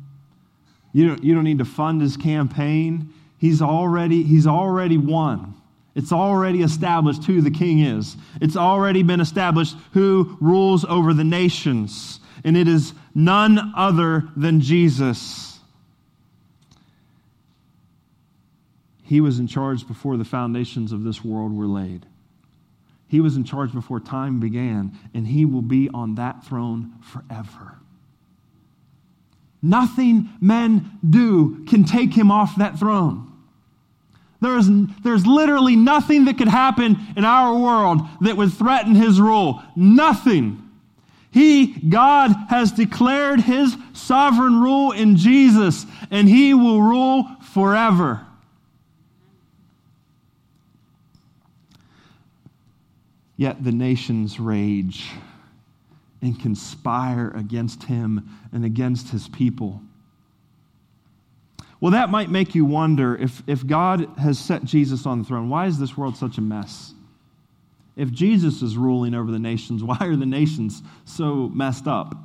You 0.92 1.08
don't, 1.08 1.24
you 1.24 1.34
don't 1.34 1.44
need 1.44 1.58
to 1.58 1.64
fund 1.64 2.00
his 2.00 2.16
campaign. 2.16 3.12
He's 3.38 3.62
already, 3.62 4.22
he's 4.22 4.46
already 4.46 4.98
won. 4.98 5.54
It's 5.94 6.12
already 6.12 6.62
established 6.62 7.24
who 7.24 7.40
the 7.40 7.50
king 7.50 7.80
is. 7.80 8.16
It's 8.40 8.56
already 8.56 9.02
been 9.02 9.20
established 9.20 9.76
who 9.92 10.36
rules 10.40 10.84
over 10.84 11.12
the 11.12 11.24
nations. 11.24 12.20
And 12.44 12.56
it 12.56 12.68
is 12.68 12.92
none 13.14 13.72
other 13.76 14.28
than 14.36 14.60
Jesus. 14.60 15.58
He 19.02 19.20
was 19.20 19.38
in 19.38 19.46
charge 19.46 19.88
before 19.88 20.16
the 20.16 20.24
foundations 20.24 20.92
of 20.92 21.02
this 21.02 21.24
world 21.24 21.56
were 21.56 21.66
laid. 21.66 22.06
He 23.08 23.20
was 23.20 23.36
in 23.36 23.44
charge 23.44 23.72
before 23.72 24.00
time 24.00 24.38
began, 24.38 24.92
and 25.14 25.26
he 25.26 25.44
will 25.44 25.62
be 25.62 25.88
on 25.92 26.16
that 26.16 26.44
throne 26.44 26.92
forever. 27.02 27.78
Nothing 29.62 30.28
men 30.40 30.98
do 31.08 31.64
can 31.64 31.84
take 31.84 32.14
him 32.14 32.30
off 32.30 32.56
that 32.56 32.78
throne. 32.78 33.32
There 34.40 34.56
is, 34.56 34.70
there's 35.02 35.26
literally 35.26 35.74
nothing 35.74 36.26
that 36.26 36.38
could 36.38 36.48
happen 36.48 36.96
in 37.16 37.24
our 37.24 37.58
world 37.58 38.02
that 38.20 38.36
would 38.36 38.52
threaten 38.52 38.94
his 38.94 39.20
rule. 39.20 39.62
Nothing. 39.74 40.62
He, 41.32 41.66
God, 41.66 42.32
has 42.48 42.70
declared 42.70 43.40
his 43.40 43.76
sovereign 43.94 44.60
rule 44.60 44.92
in 44.92 45.16
Jesus, 45.16 45.86
and 46.10 46.28
he 46.28 46.54
will 46.54 46.82
rule 46.82 47.26
forever. 47.52 48.27
Yet 53.38 53.62
the 53.64 53.72
nations 53.72 54.38
rage 54.38 55.08
and 56.20 56.38
conspire 56.38 57.30
against 57.30 57.84
him 57.84 58.28
and 58.52 58.64
against 58.64 59.10
his 59.10 59.28
people. 59.28 59.80
Well, 61.80 61.92
that 61.92 62.10
might 62.10 62.30
make 62.30 62.56
you 62.56 62.64
wonder 62.64 63.14
if, 63.14 63.42
if 63.46 63.64
God 63.64 64.08
has 64.18 64.38
set 64.38 64.64
Jesus 64.64 65.06
on 65.06 65.20
the 65.20 65.24
throne, 65.24 65.48
why 65.48 65.66
is 65.66 65.78
this 65.78 65.96
world 65.96 66.16
such 66.16 66.36
a 66.36 66.40
mess? 66.40 66.92
If 67.96 68.10
Jesus 68.10 68.60
is 68.62 68.76
ruling 68.76 69.14
over 69.14 69.30
the 69.30 69.38
nations, 69.38 69.84
why 69.84 69.98
are 70.00 70.16
the 70.16 70.26
nations 70.26 70.82
so 71.04 71.48
messed 71.48 71.86
up? 71.86 72.16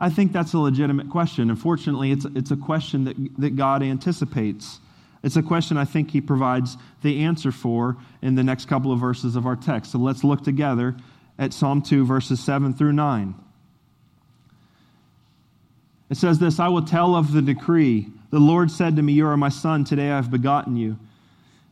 I 0.00 0.08
think 0.08 0.32
that's 0.32 0.54
a 0.54 0.58
legitimate 0.58 1.10
question. 1.10 1.50
Unfortunately, 1.50 2.10
it's, 2.10 2.24
it's 2.34 2.50
a 2.50 2.56
question 2.56 3.04
that, 3.04 3.16
that 3.38 3.56
God 3.56 3.82
anticipates. 3.82 4.80
It's 5.26 5.34
a 5.34 5.42
question 5.42 5.76
I 5.76 5.84
think 5.84 6.12
He 6.12 6.20
provides 6.20 6.76
the 7.02 7.24
answer 7.24 7.50
for 7.50 7.96
in 8.22 8.36
the 8.36 8.44
next 8.44 8.66
couple 8.66 8.92
of 8.92 9.00
verses 9.00 9.34
of 9.34 9.44
our 9.44 9.56
text. 9.56 9.90
So 9.90 9.98
let's 9.98 10.22
look 10.22 10.44
together 10.44 10.94
at 11.36 11.52
Psalm 11.52 11.82
2, 11.82 12.06
verses 12.06 12.38
7 12.38 12.74
through 12.74 12.92
9. 12.92 13.34
It 16.10 16.16
says 16.16 16.38
this 16.38 16.60
I 16.60 16.68
will 16.68 16.84
tell 16.84 17.16
of 17.16 17.32
the 17.32 17.42
decree. 17.42 18.06
The 18.30 18.38
Lord 18.38 18.70
said 18.70 18.94
to 18.94 19.02
me, 19.02 19.14
You 19.14 19.26
are 19.26 19.36
my 19.36 19.48
son, 19.48 19.82
today 19.82 20.12
I 20.12 20.14
have 20.14 20.30
begotten 20.30 20.76
you. 20.76 20.96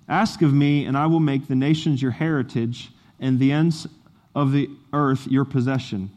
Ask 0.08 0.42
of 0.42 0.52
me, 0.52 0.84
and 0.84 0.98
I 0.98 1.06
will 1.06 1.20
make 1.20 1.46
the 1.46 1.54
nations 1.54 2.02
your 2.02 2.10
heritage, 2.10 2.90
and 3.20 3.38
the 3.38 3.52
ends 3.52 3.86
of 4.34 4.50
the 4.50 4.68
earth 4.92 5.28
your 5.28 5.44
possession. 5.44 6.10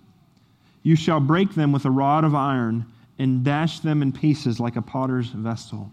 You 0.82 0.96
shall 0.96 1.20
break 1.20 1.54
them 1.54 1.72
with 1.72 1.86
a 1.86 1.92
rod 1.92 2.24
of 2.24 2.34
iron, 2.34 2.88
and 3.20 3.44
dash 3.44 3.82
them 3.82 4.02
in 4.02 4.12
pieces 4.12 4.60
like 4.60 4.76
a 4.76 4.82
potter's 4.82 5.28
vessel. 5.28 5.92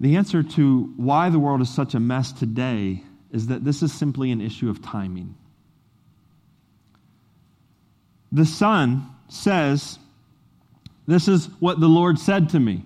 The 0.00 0.16
answer 0.16 0.42
to 0.42 0.92
why 0.96 1.30
the 1.30 1.38
world 1.38 1.62
is 1.62 1.70
such 1.70 1.94
a 1.94 2.00
mess 2.00 2.32
today 2.32 3.02
is 3.32 3.46
that 3.48 3.64
this 3.64 3.82
is 3.82 3.92
simply 3.92 4.30
an 4.30 4.40
issue 4.40 4.68
of 4.68 4.82
timing. 4.82 5.34
The 8.32 8.44
Son 8.44 9.06
says, 9.28 9.98
This 11.06 11.28
is 11.28 11.46
what 11.60 11.80
the 11.80 11.88
Lord 11.88 12.18
said 12.18 12.50
to 12.50 12.60
me. 12.60 12.82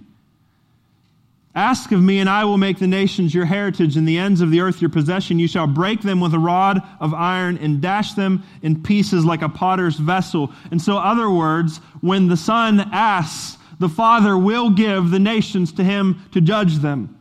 Ask 1.52 1.90
of 1.90 2.00
me, 2.00 2.20
and 2.20 2.30
I 2.30 2.44
will 2.44 2.58
make 2.58 2.78
the 2.78 2.86
nations 2.86 3.34
your 3.34 3.44
heritage 3.44 3.96
and 3.96 4.06
the 4.06 4.18
ends 4.18 4.40
of 4.40 4.52
the 4.52 4.60
earth 4.60 4.80
your 4.80 4.90
possession. 4.90 5.40
You 5.40 5.48
shall 5.48 5.66
break 5.66 6.00
them 6.00 6.20
with 6.20 6.32
a 6.32 6.38
rod 6.38 6.80
of 7.00 7.12
iron 7.12 7.58
and 7.58 7.80
dash 7.80 8.12
them 8.12 8.44
in 8.62 8.84
pieces 8.84 9.24
like 9.24 9.42
a 9.42 9.48
potter's 9.48 9.96
vessel. 9.96 10.52
And 10.70 10.80
so, 10.80 10.96
other 10.96 11.28
words, 11.28 11.78
when 12.00 12.28
the 12.28 12.36
Son 12.36 12.78
asks, 12.92 13.58
the 13.80 13.88
Father 13.88 14.36
will 14.36 14.70
give 14.70 15.10
the 15.10 15.18
nations 15.18 15.72
to 15.72 15.82
him 15.82 16.22
to 16.32 16.40
judge 16.40 16.76
them. 16.76 17.16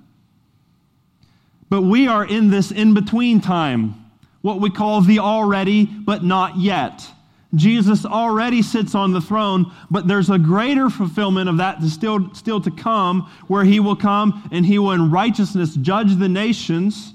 But 1.69 1.81
we 1.83 2.07
are 2.07 2.25
in 2.25 2.49
this 2.49 2.69
in 2.69 2.93
between 2.93 3.39
time, 3.39 4.11
what 4.41 4.59
we 4.59 4.69
call 4.69 5.01
the 5.01 5.19
already 5.19 5.85
but 5.85 6.23
not 6.23 6.57
yet. 6.57 7.07
Jesus 7.55 8.05
already 8.05 8.61
sits 8.61 8.93
on 8.93 9.13
the 9.13 9.21
throne, 9.21 9.71
but 9.89 10.07
there's 10.07 10.29
a 10.29 10.37
greater 10.37 10.89
fulfillment 10.89 11.49
of 11.49 11.57
that 11.57 11.81
still, 11.83 12.31
still 12.35 12.61
to 12.61 12.69
come, 12.69 13.31
where 13.47 13.63
he 13.63 13.79
will 13.79 13.95
come 13.95 14.47
and 14.51 14.65
he 14.65 14.77
will 14.77 14.91
in 14.91 15.09
righteousness 15.09 15.75
judge 15.75 16.17
the 16.17 16.29
nations 16.29 17.13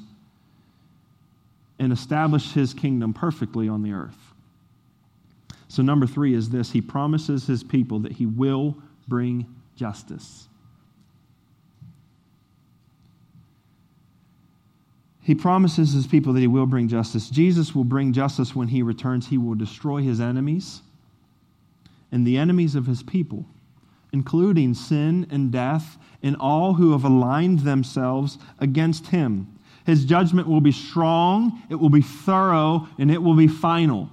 and 1.78 1.92
establish 1.92 2.52
his 2.52 2.72
kingdom 2.72 3.12
perfectly 3.12 3.68
on 3.68 3.83
the 3.83 3.92
earth. 3.92 4.16
So, 5.68 5.83
number 5.83 6.07
three 6.07 6.35
is 6.35 6.50
this 6.50 6.70
He 6.70 6.80
promises 6.80 7.46
his 7.46 7.62
people 7.62 7.98
that 8.00 8.12
he 8.12 8.26
will 8.26 8.76
bring 9.08 9.46
justice. 9.76 10.48
He 15.24 15.34
promises 15.34 15.92
his 15.92 16.06
people 16.06 16.34
that 16.34 16.40
he 16.40 16.46
will 16.46 16.66
bring 16.66 16.86
justice. 16.86 17.30
Jesus 17.30 17.74
will 17.74 17.84
bring 17.84 18.12
justice 18.12 18.54
when 18.54 18.68
he 18.68 18.82
returns. 18.82 19.28
He 19.28 19.38
will 19.38 19.54
destroy 19.54 20.02
his 20.02 20.20
enemies 20.20 20.82
and 22.12 22.26
the 22.26 22.36
enemies 22.36 22.74
of 22.74 22.86
his 22.86 23.02
people, 23.02 23.46
including 24.12 24.74
sin 24.74 25.26
and 25.30 25.50
death 25.50 25.96
and 26.22 26.36
all 26.36 26.74
who 26.74 26.92
have 26.92 27.04
aligned 27.04 27.60
themselves 27.60 28.38
against 28.58 29.08
him. 29.08 29.58
His 29.86 30.04
judgment 30.04 30.46
will 30.46 30.60
be 30.60 30.72
strong, 30.72 31.62
it 31.70 31.74
will 31.74 31.90
be 31.90 32.02
thorough, 32.02 32.86
and 32.98 33.10
it 33.10 33.22
will 33.22 33.34
be 33.34 33.48
final. 33.48 34.10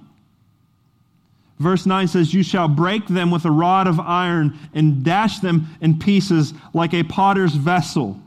Verse 1.58 1.86
9 1.86 2.08
says, 2.08 2.34
You 2.34 2.42
shall 2.42 2.68
break 2.68 3.06
them 3.06 3.30
with 3.30 3.44
a 3.44 3.50
rod 3.50 3.86
of 3.86 4.00
iron 4.00 4.58
and 4.74 5.04
dash 5.04 5.38
them 5.38 5.68
in 5.80 5.98
pieces 5.98 6.52
like 6.74 6.94
a 6.94 7.04
potter's 7.04 7.54
vessel. 7.54 8.20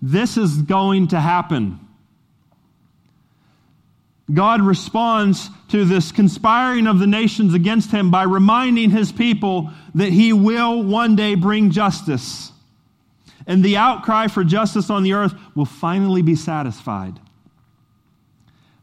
This 0.00 0.36
is 0.36 0.62
going 0.62 1.08
to 1.08 1.20
happen. 1.20 1.78
God 4.32 4.62
responds 4.62 5.50
to 5.68 5.84
this 5.84 6.10
conspiring 6.10 6.86
of 6.86 6.98
the 6.98 7.06
nations 7.06 7.54
against 7.54 7.90
him 7.90 8.10
by 8.10 8.22
reminding 8.22 8.90
his 8.90 9.12
people 9.12 9.70
that 9.94 10.10
he 10.10 10.32
will 10.32 10.82
one 10.82 11.16
day 11.16 11.34
bring 11.34 11.70
justice. 11.70 12.50
And 13.46 13.64
the 13.64 13.76
outcry 13.76 14.28
for 14.28 14.42
justice 14.42 14.88
on 14.90 15.02
the 15.02 15.12
earth 15.12 15.34
will 15.54 15.66
finally 15.66 16.22
be 16.22 16.36
satisfied. 16.36 17.20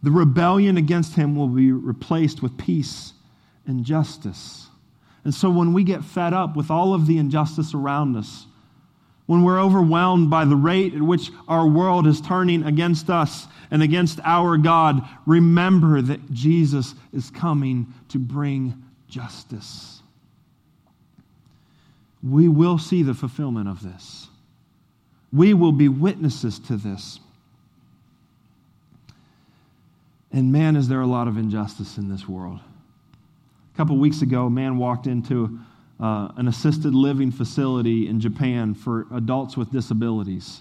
The 0.04 0.12
rebellion 0.12 0.78
against 0.78 1.16
him 1.16 1.36
will 1.36 1.48
be 1.48 1.72
replaced 1.72 2.42
with 2.42 2.58
peace 2.58 3.14
and 3.70 3.86
justice. 3.86 4.68
And 5.24 5.34
so 5.34 5.50
when 5.50 5.74
we 5.74 5.84
get 5.84 6.04
fed 6.04 6.34
up 6.34 6.58
with 6.58 6.72
all 6.72 6.94
of 6.94 7.08
the 7.08 7.20
injustice 7.20 7.74
around 7.74 8.18
us, 8.18 8.48
when 9.28 9.44
we're 9.44 9.62
overwhelmed 9.62 10.32
by 10.32 10.44
the 10.44 10.56
rate 10.56 10.96
at 10.96 11.02
which 11.02 11.30
our 11.48 11.68
world 11.68 12.08
is 12.08 12.20
turning 12.20 12.64
against 12.64 13.12
us 13.12 13.46
and 13.70 13.84
against 13.84 14.20
our 14.24 14.58
God, 14.58 15.08
remember 15.28 16.02
that 16.02 16.32
Jesus 16.34 16.96
is 17.14 17.30
coming 17.30 17.94
to 18.10 18.18
bring 18.18 18.84
justice. 19.08 20.02
We 22.24 22.48
will 22.48 22.80
see 22.80 23.04
the 23.04 23.14
fulfillment 23.14 23.70
of 23.70 23.84
this. 23.84 24.28
We 25.32 25.54
will 25.54 25.74
be 25.74 25.90
witnesses 25.90 26.58
to 26.62 26.76
this. 26.76 27.20
And 30.32 30.52
man, 30.52 30.76
is 30.76 30.88
there 30.88 31.02
a 31.02 31.08
lot 31.08 31.28
of 31.28 31.38
injustice 31.38 32.00
in 32.00 32.10
this 32.10 32.28
world. 32.28 32.60
Couple 33.80 33.96
weeks 33.96 34.22
ago, 34.22 34.48
a 34.48 34.50
man 34.50 34.78
walked 34.78 35.08
into 35.08 35.58
uh, 36.02 36.34
an 36.36 36.50
assisted 36.50 36.94
living 36.94 37.32
facility 37.32 38.10
in 38.10 38.20
Japan 38.20 38.74
for 38.74 39.08
adults 39.14 39.56
with 39.56 39.72
disabilities. 39.72 40.60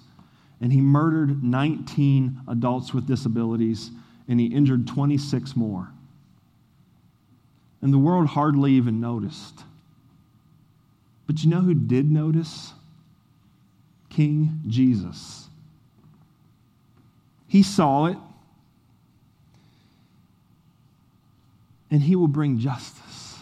And 0.61 0.73
he 0.73 0.81
murdered 0.81 1.43
19 1.43 2.43
adults 2.47 2.95
with 2.95 3.09
disabilities 3.09 3.91
and 4.29 4.39
he 4.39 4.47
injured 4.47 4.87
26 4.87 5.57
more. 5.57 5.89
And 7.83 7.93
the 7.93 7.99
world 7.99 8.29
hardly 8.29 8.75
even 8.75 9.01
noticed. 9.01 9.65
But 11.27 11.43
you 11.43 11.51
know 11.51 11.63
who 11.63 11.75
did 11.75 12.09
notice? 12.09 12.73
King 14.11 14.61
Jesus. 14.69 15.49
He 17.49 17.65
saw 17.65 18.05
it, 18.07 18.19
and 21.91 22.03
he 22.03 22.17
will 22.17 22.29
bring 22.29 22.59
justice. 22.59 23.39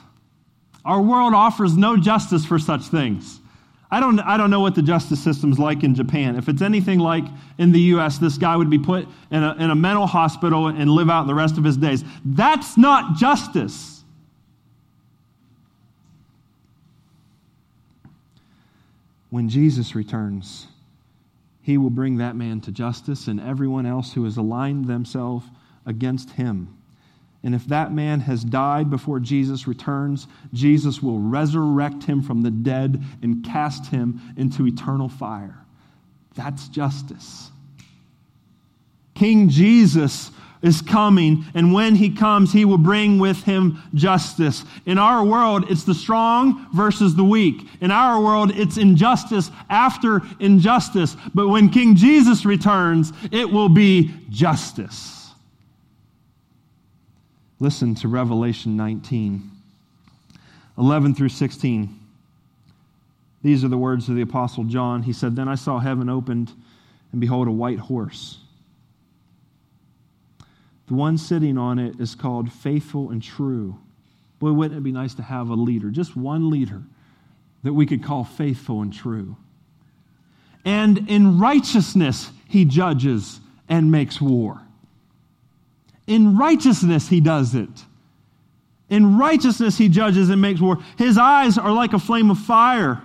Our 0.85 1.03
world 1.03 1.35
offers 1.35 1.77
no 1.77 1.97
justice 1.97 2.45
for 2.45 2.59
such 2.59 2.83
things. 2.83 3.41
I 3.91 4.01
don't, 4.01 4.19
I 4.21 4.37
don't 4.37 4.51
know 4.51 4.61
what 4.61 4.75
the 4.75 4.83
justice 4.83 5.23
system's 5.23 5.59
like 5.59 5.85
in 5.85 5.95
Japan. 5.95 6.37
If 6.37 6.49
it's 6.49 6.63
anything 6.63 6.99
like 6.99 7.25
in 7.59 7.73
the 7.73 7.81
U.S., 7.81 8.19
this 8.19 8.37
guy 8.37 8.57
would 8.57 8.71
be 8.71 8.79
put 8.79 9.07
in 9.31 9.43
a, 9.43 9.55
in 9.55 9.71
a 9.71 9.75
mental 9.75 10.07
hospital 10.07 10.69
and 10.69 10.91
live 10.91 11.09
out 11.09 11.27
the 11.27 11.35
rest 11.35 11.57
of 11.57 11.65
his 11.65 11.77
days. 11.77 12.05
That's 12.25 12.77
not 12.77 13.17
justice. 13.17 14.03
When 19.31 19.49
Jesus 19.49 19.95
returns, 19.95 20.67
he 21.63 21.79
will 21.79 21.91
bring 21.91 22.19
that 22.19 22.37
man 22.37 22.61
to 22.63 22.73
justice 22.73 23.29
and 23.29 23.41
everyone 23.41 23.87
else 23.87 24.13
who 24.13 24.25
has 24.25 24.37
aligned 24.37 24.87
themselves 24.87 25.47
against 25.85 26.31
him. 26.31 26.77
And 27.47 27.55
if 27.55 27.65
that 27.67 27.93
man 27.93 28.19
has 28.23 28.43
died 28.43 28.91
before 28.91 29.21
Jesus 29.21 29.69
returns, 29.69 30.27
Jesus 30.53 31.01
will 31.01 31.21
resurrect 31.21 32.03
him 32.03 32.21
from 32.21 32.43
the 32.43 32.51
dead 32.51 33.01
and 33.23 33.45
cast 33.45 33.87
him 33.87 34.21
into 34.37 34.67
eternal 34.67 35.09
fire. 35.09 35.57
That's 36.35 36.67
justice. 36.67 37.53
King 39.15 39.49
Jesus 39.49 40.33
is 40.61 40.83
coming, 40.83 41.45
and 41.55 41.73
when 41.73 41.95
he 41.95 42.11
comes, 42.11 42.53
he 42.53 42.65
will 42.65 42.79
bring 42.79 43.21
with 43.21 43.45
him 43.45 43.81
justice. 43.95 44.65
In 44.85 44.99
our 44.99 45.25
world, 45.25 45.71
it's 45.71 45.85
the 45.85 45.95
strong 45.95 46.67
versus 46.75 47.15
the 47.15 47.23
weak. 47.23 47.69
In 47.81 47.93
our 47.93 48.21
world, 48.21 48.51
it's 48.57 48.77
injustice 48.77 49.53
after 49.71 50.21
injustice. 50.41 51.17
But 51.33 51.47
when 51.47 51.69
King 51.69 51.95
Jesus 51.95 52.45
returns, 52.45 53.13
it 53.31 53.49
will 53.49 53.69
be 53.69 54.13
justice. 54.31 55.16
Listen 57.59 57.95
to 57.97 58.09
Revelation 58.09 58.77
19, 58.77 59.51
11 60.77 61.15
through 61.15 61.31
16. 61.31 62.01
These 63.43 63.65
are 63.65 63.69
the 63.69 63.79
words 63.79 64.09
of 64.09 64.17
the 64.17 64.23
Apostle 64.23 64.65
John. 64.65 65.03
He 65.03 65.13
said, 65.13 65.37
Then 65.37 65.49
I 65.49 65.55
saw 65.55 65.79
heaven 65.79 66.09
opened, 66.09 66.53
and 67.13 67.21
behold, 67.21 67.49
a 67.49 67.53
white 67.53 67.79
horse. 67.79 68.39
The 70.89 70.95
one 70.95 71.19
sitting 71.19 71.57
on 71.57 71.79
it 71.79 71.99
is 71.99 72.15
called 72.15 72.53
Faithful 72.53 73.11
and 73.11 73.23
True. 73.23 73.79
Boy, 74.39 74.53
wouldn't 74.53 74.79
it 74.79 74.83
be 74.83 74.93
nice 74.93 75.15
to 75.15 75.23
have 75.23 75.49
a 75.49 75.55
leader, 75.55 75.91
just 75.91 76.17
one 76.17 76.51
leader 76.51 76.83
that 77.63 77.73
we 77.73 77.87
could 77.87 78.05
call 78.05 78.23
faithful 78.23 78.83
and 78.83 78.93
true. 78.93 79.37
And 80.65 81.09
in 81.09 81.39
righteousness, 81.39 82.31
he 82.49 82.65
judges 82.65 83.41
and 83.69 83.91
makes 83.91 84.21
war. 84.21 84.61
In 86.07 86.37
righteousness, 86.37 87.09
he 87.09 87.21
does 87.21 87.55
it. 87.55 87.85
In 88.89 89.19
righteousness, 89.19 89.77
he 89.77 89.89
judges 89.89 90.31
and 90.31 90.41
makes 90.41 90.61
war. 90.61 90.79
His 90.97 91.19
eyes 91.19 91.59
are 91.59 91.73
like 91.73 91.93
a 91.93 91.99
flame 91.99 92.31
of 92.31 92.39
fire. 92.39 93.03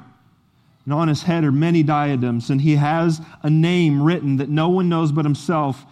And 0.86 0.94
on 0.94 1.08
his 1.08 1.24
head 1.24 1.44
are 1.44 1.52
many 1.52 1.84
diadems, 1.84 2.50
and 2.50 2.62
he 2.62 2.76
has 2.76 3.22
a 3.44 3.50
name 3.50 4.02
written 4.02 4.38
that 4.38 4.50
no 4.50 4.70
one 4.70 4.90
knows 4.90 5.12
but 5.12 5.26
himself. 5.26 5.86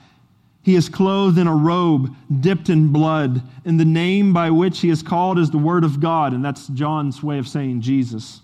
He 0.62 0.76
is 0.76 0.89
clothed 0.89 1.38
in 1.38 1.48
a 1.48 1.56
robe 1.56 2.15
dipped 2.41 2.69
in 2.69 2.91
blood, 2.91 3.41
and 3.65 3.80
the 3.80 3.86
name 3.86 4.34
by 4.34 4.52
which 4.52 4.82
he 4.82 4.89
is 4.89 5.02
called 5.02 5.39
is 5.39 5.50
the 5.50 5.58
Word 5.58 5.84
of 5.84 6.00
God, 6.00 6.34
and 6.34 6.43
that's 6.43 6.67
John's 6.67 7.24
way 7.24 7.39
of 7.39 7.48
saying 7.48 7.82
Jesus. 7.82 8.41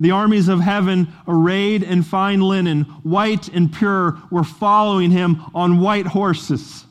The 0.00 0.10
armies 0.10 0.48
of 0.48 0.60
heaven, 0.60 1.12
arrayed 1.28 1.82
in 1.82 2.02
fine 2.02 2.40
linen, 2.40 2.82
white 3.04 3.48
and 3.48 3.72
pure, 3.72 4.18
were 4.30 4.44
following 4.44 5.10
him 5.10 5.42
on 5.54 5.80
white 5.80 6.06
horses. 6.06 6.84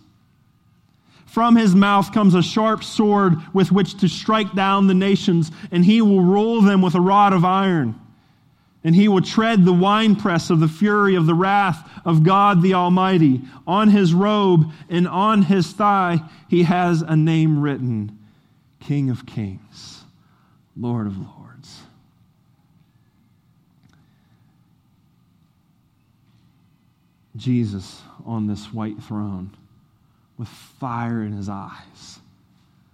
From 1.33 1.55
his 1.55 1.73
mouth 1.73 2.13
comes 2.13 2.35
a 2.35 2.43
sharp 2.43 2.83
sword 2.83 3.37
with 3.55 3.71
which 3.71 3.97
to 4.01 4.07
strike 4.07 4.53
down 4.53 4.85
the 4.85 4.93
nations, 4.93 5.49
and 5.71 5.83
he 5.83 5.99
will 5.99 6.21
rule 6.21 6.61
them 6.61 6.79
with 6.83 6.93
a 6.93 7.01
rod 7.01 7.33
of 7.33 7.43
iron. 7.43 7.99
And 8.83 8.93
he 8.93 9.07
will 9.07 9.23
tread 9.23 9.65
the 9.65 9.73
winepress 9.73 10.51
of 10.51 10.59
the 10.59 10.67
fury 10.67 11.15
of 11.15 11.25
the 11.25 11.33
wrath 11.33 11.89
of 12.05 12.21
God 12.21 12.61
the 12.61 12.75
Almighty. 12.75 13.41
On 13.65 13.89
his 13.89 14.13
robe 14.13 14.71
and 14.91 15.07
on 15.07 15.41
his 15.41 15.71
thigh, 15.71 16.21
he 16.49 16.61
has 16.61 17.01
a 17.01 17.15
name 17.15 17.61
written 17.61 18.15
King 18.79 19.09
of 19.09 19.25
Kings, 19.25 20.03
Lord 20.77 21.07
of 21.07 21.17
Lords. 21.17 21.79
Jesus 27.35 28.03
on 28.23 28.45
this 28.45 28.71
white 28.71 29.01
throne 29.01 29.49
with 30.37 30.47
fire 30.47 31.23
in 31.23 31.33
his 31.33 31.49
eyes 31.49 32.19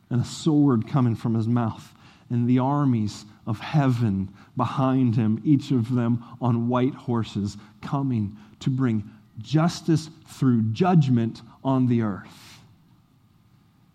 and 0.10 0.22
a 0.22 0.26
sword 0.26 0.88
coming 0.88 1.16
from 1.16 1.36
his 1.36 1.48
mouth, 1.48 1.94
and 2.30 2.48
the 2.48 2.60
armies 2.60 3.26
of 3.46 3.60
heaven 3.60 4.32
behind 4.58 5.16
him, 5.16 5.42
each 5.44 5.72
of 5.72 5.94
them 5.94 6.24
on 6.42 6.68
white 6.68 6.94
horses, 6.94 7.58
coming 7.82 8.36
to 8.60 8.70
bring 8.70 9.10
justice 9.40 10.10
through 10.28 10.62
judgment 10.72 11.42
on 11.64 11.88
the 11.88 12.02
earth. 12.02 12.60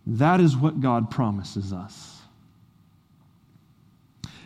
That 0.07 0.40
is 0.40 0.57
what 0.57 0.80
God 0.80 1.11
promises 1.11 1.72
us. 1.72 2.20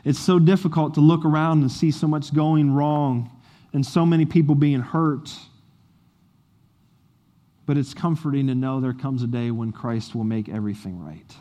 It's 0.04 0.18
so 0.18 0.38
difficult 0.38 0.94
to 0.94 1.00
look 1.00 1.24
around 1.24 1.60
and 1.60 1.70
see 1.70 1.90
so 1.90 2.06
much 2.06 2.32
going 2.32 2.72
wrong 2.72 3.30
and 3.72 3.84
so 3.84 4.06
many 4.06 4.24
people 4.24 4.54
being 4.54 4.80
hurt 4.80 5.34
but 7.68 7.76
it's 7.76 7.92
comforting 7.92 8.46
to 8.46 8.54
know 8.54 8.80
there 8.80 8.94
comes 8.94 9.22
a 9.22 9.26
day 9.26 9.50
when 9.50 9.72
Christ 9.72 10.14
will 10.14 10.24
make 10.24 10.48
everything 10.48 10.98
right. 10.98 11.36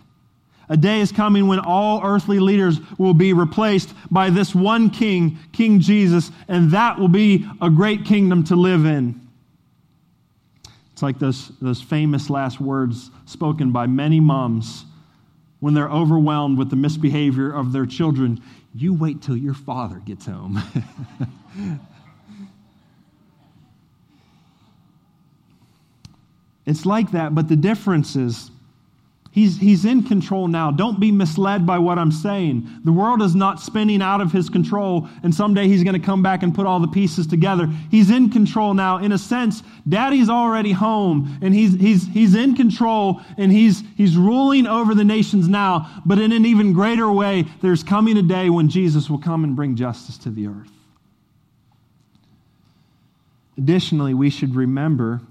A 0.67 0.75
day 0.75 0.99
is 0.99 1.09
coming 1.09 1.47
when 1.47 1.59
all 1.59 2.01
earthly 2.03 2.41
leaders 2.41 2.81
will 2.97 3.13
be 3.13 3.31
replaced 3.31 3.93
by 4.11 4.29
this 4.29 4.53
one 4.53 4.89
king, 4.89 5.39
King 5.53 5.79
Jesus, 5.79 6.29
and 6.49 6.71
that 6.71 6.99
will 6.99 7.07
be 7.07 7.47
a 7.61 7.69
great 7.69 8.03
kingdom 8.03 8.43
to 8.43 8.57
live 8.57 8.85
in. 8.85 9.25
It's 10.91 11.01
like 11.01 11.17
those, 11.17 11.49
those 11.61 11.81
famous 11.81 12.29
last 12.29 12.59
words 12.59 13.09
spoken 13.25 13.71
by 13.71 13.87
many 13.87 14.19
moms 14.19 14.83
when 15.61 15.73
they're 15.75 15.89
overwhelmed 15.89 16.57
with 16.57 16.69
the 16.69 16.75
misbehavior 16.75 17.53
of 17.53 17.71
their 17.71 17.85
children. 17.85 18.41
You 18.75 18.93
wait 18.93 19.21
till 19.21 19.37
your 19.37 19.53
father 19.53 20.01
gets 20.05 20.25
home. 20.25 20.61
It's 26.67 26.85
like 26.85 27.11
that, 27.11 27.33
but 27.33 27.47
the 27.47 27.55
difference 27.55 28.17
is 28.17 28.51
he's, 29.31 29.57
he's 29.57 29.85
in 29.85 30.03
control 30.03 30.49
now. 30.49 30.69
Don't 30.69 30.99
be 30.99 31.13
misled 31.13 31.65
by 31.65 31.79
what 31.79 31.97
I'm 31.97 32.11
saying. 32.11 32.67
The 32.83 32.91
world 32.91 33.21
is 33.21 33.35
not 33.35 33.61
spinning 33.61 34.01
out 34.01 34.19
of 34.19 34.33
his 34.33 34.49
control, 34.49 35.07
and 35.23 35.33
someday 35.33 35.69
he's 35.69 35.81
going 35.81 35.99
to 35.99 36.05
come 36.05 36.21
back 36.21 36.43
and 36.43 36.53
put 36.53 36.65
all 36.65 36.81
the 36.81 36.87
pieces 36.89 37.25
together. 37.25 37.67
He's 37.89 38.09
in 38.09 38.29
control 38.29 38.73
now. 38.73 38.97
In 38.97 39.13
a 39.13 39.17
sense, 39.17 39.63
daddy's 39.87 40.27
already 40.27 40.73
home, 40.73 41.39
and 41.41 41.55
he's, 41.55 41.73
he's, 41.75 42.05
he's 42.05 42.35
in 42.35 42.53
control, 42.53 43.21
and 43.37 43.49
he's, 43.49 43.81
he's 43.95 44.17
ruling 44.17 44.67
over 44.67 44.93
the 44.93 45.05
nations 45.05 45.47
now. 45.47 46.01
But 46.05 46.19
in 46.19 46.33
an 46.33 46.45
even 46.45 46.73
greater 46.73 47.09
way, 47.09 47.45
there's 47.61 47.81
coming 47.81 48.17
a 48.17 48.23
day 48.23 48.49
when 48.49 48.67
Jesus 48.67 49.09
will 49.09 49.19
come 49.19 49.45
and 49.45 49.55
bring 49.55 49.77
justice 49.77 50.17
to 50.17 50.29
the 50.29 50.47
earth. 50.47 50.71
Additionally, 53.57 54.13
we 54.13 54.29
should 54.29 54.53
remember 54.53 55.21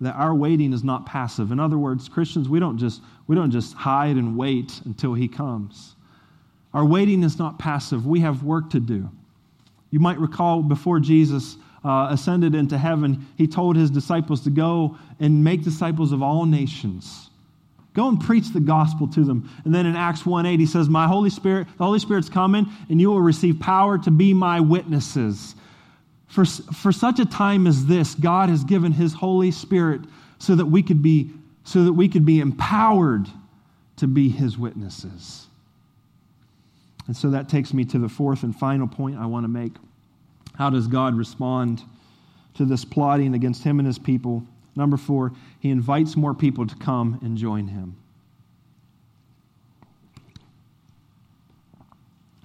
that 0.00 0.14
our 0.14 0.34
waiting 0.34 0.72
is 0.72 0.82
not 0.82 1.06
passive. 1.06 1.52
In 1.52 1.60
other 1.60 1.78
words, 1.78 2.08
Christians, 2.08 2.48
we 2.48 2.58
don't 2.58 2.78
just, 2.78 3.02
we 3.26 3.36
don't 3.36 3.50
just 3.50 3.74
hide 3.74 4.16
and 4.16 4.36
wait 4.36 4.80
until 4.84 5.14
he 5.14 5.28
comes. 5.28 5.94
Our 6.72 6.84
waiting 6.84 7.22
is 7.22 7.38
not 7.38 7.58
passive. 7.58 8.06
We 8.06 8.20
have 8.20 8.42
work 8.42 8.70
to 8.70 8.80
do. 8.80 9.10
You 9.90 10.00
might 10.00 10.18
recall 10.18 10.62
before 10.62 11.00
Jesus 11.00 11.56
uh, 11.84 12.08
ascended 12.10 12.54
into 12.54 12.78
heaven, 12.78 13.26
he 13.36 13.46
told 13.46 13.76
his 13.76 13.90
disciples 13.90 14.42
to 14.42 14.50
go 14.50 14.96
and 15.18 15.42
make 15.42 15.62
disciples 15.62 16.12
of 16.12 16.22
all 16.22 16.46
nations. 16.46 17.30
Go 17.92 18.08
and 18.08 18.20
preach 18.20 18.50
the 18.50 18.60
gospel 18.60 19.08
to 19.08 19.24
them. 19.24 19.50
And 19.64 19.74
then 19.74 19.84
in 19.84 19.96
Acts 19.96 20.24
1 20.24 20.46
8, 20.46 20.60
he 20.60 20.66
says, 20.66 20.88
My 20.88 21.08
Holy 21.08 21.30
Spirit, 21.30 21.66
the 21.76 21.84
Holy 21.84 21.98
Spirit's 21.98 22.28
coming, 22.28 22.66
and 22.88 23.00
you 23.00 23.10
will 23.10 23.20
receive 23.20 23.58
power 23.58 23.98
to 23.98 24.10
be 24.10 24.32
my 24.32 24.60
witnesses. 24.60 25.56
For, 26.30 26.44
for 26.44 26.92
such 26.92 27.18
a 27.18 27.26
time 27.26 27.66
as 27.66 27.86
this, 27.86 28.14
God 28.14 28.48
has 28.50 28.62
given 28.62 28.92
his 28.92 29.12
Holy 29.12 29.50
Spirit 29.50 30.02
so 30.38 30.54
that 30.54 30.66
we 30.66 30.80
could 30.80 31.02
be, 31.02 31.30
so 31.64 31.84
that 31.84 31.92
we 31.92 32.08
could 32.08 32.24
be 32.24 32.38
empowered 32.38 33.26
to 33.96 34.06
be 34.06 34.28
his 34.28 34.56
witnesses. 34.56 35.48
And 37.08 37.16
so 37.16 37.30
that 37.30 37.48
takes 37.48 37.74
me 37.74 37.84
to 37.86 37.98
the 37.98 38.08
fourth 38.08 38.44
and 38.44 38.56
final 38.56 38.86
point 38.86 39.18
I 39.18 39.26
want 39.26 39.42
to 39.42 39.48
make. 39.48 39.72
How 40.54 40.70
does 40.70 40.86
God 40.86 41.16
respond 41.16 41.82
to 42.54 42.64
this 42.64 42.84
plotting 42.84 43.34
against 43.34 43.64
him 43.64 43.80
and 43.80 43.86
his 43.86 43.98
people? 43.98 44.44
Number 44.76 44.96
four, 44.96 45.32
he 45.58 45.70
invites 45.70 46.16
more 46.16 46.32
people 46.32 46.64
to 46.64 46.76
come 46.76 47.18
and 47.22 47.36
join 47.36 47.66
him. 47.66 47.96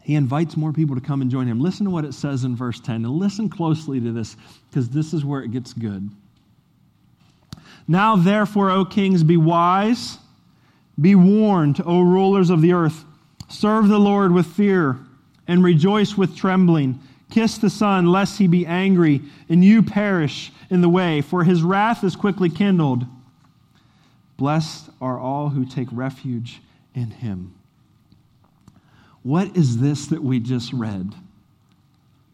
He 0.06 0.14
invites 0.14 0.56
more 0.56 0.72
people 0.72 0.94
to 0.94 1.02
come 1.02 1.24
and 1.24 1.32
join 1.32 1.48
him. 1.48 1.60
Listen 1.60 1.86
to 1.86 1.92
what 1.92 2.06
it 2.06 2.14
says 2.14 2.44
in 2.44 2.56
verse 2.56 2.80
10. 2.80 2.98
And 2.98 3.10
listen 3.10 3.50
closely 3.50 4.00
to 4.00 4.12
this 4.12 4.38
because 4.70 4.88
this 4.88 5.14
is 5.14 5.26
where 5.26 5.42
it 5.42 5.52
gets 5.52 5.74
good. 5.74 6.08
Now, 7.88 8.16
therefore, 8.16 8.70
O 8.70 8.86
kings, 8.86 9.24
be 9.24 9.36
wise, 9.36 10.20
be 11.02 11.16
warned, 11.16 11.82
O 11.84 12.02
rulers 12.02 12.52
of 12.52 12.62
the 12.62 12.74
earth. 12.74 13.04
Serve 13.50 13.88
the 13.88 13.98
Lord 13.98 14.32
with 14.32 14.46
fear 14.46 15.00
and 15.48 15.64
rejoice 15.64 16.16
with 16.16 16.38
trembling. 16.38 17.00
Kiss 17.32 17.58
the 17.58 17.72
Son, 17.72 18.06
lest 18.06 18.38
he 18.38 18.46
be 18.46 18.64
angry, 18.68 19.22
and 19.50 19.66
you 19.66 19.82
perish 19.82 20.52
in 20.70 20.82
the 20.82 20.90
way, 20.90 21.22
for 21.22 21.44
his 21.44 21.64
wrath 21.64 22.04
is 22.04 22.16
quickly 22.16 22.52
kindled. 22.52 23.08
Blessed 24.38 24.88
are 25.02 25.18
all 25.18 25.50
who 25.50 25.66
take 25.66 25.88
refuge 25.92 26.62
in 26.94 27.10
him. 27.10 27.56
What 29.26 29.58
is 29.58 29.80
this 29.80 30.06
that 30.10 30.22
we 30.22 30.40
just 30.40 30.72
read? 30.72 31.16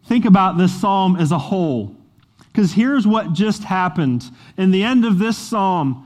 Think 0.07 0.25
about 0.25 0.57
this 0.57 0.81
psalm 0.81 1.15
as 1.15 1.31
a 1.31 1.37
whole. 1.37 1.95
Because 2.51 2.73
here's 2.73 3.07
what 3.07 3.31
just 3.31 3.63
happened. 3.63 4.25
In 4.57 4.71
the 4.71 4.83
end 4.83 5.05
of 5.05 5.17
this 5.17 5.37
psalm, 5.37 6.05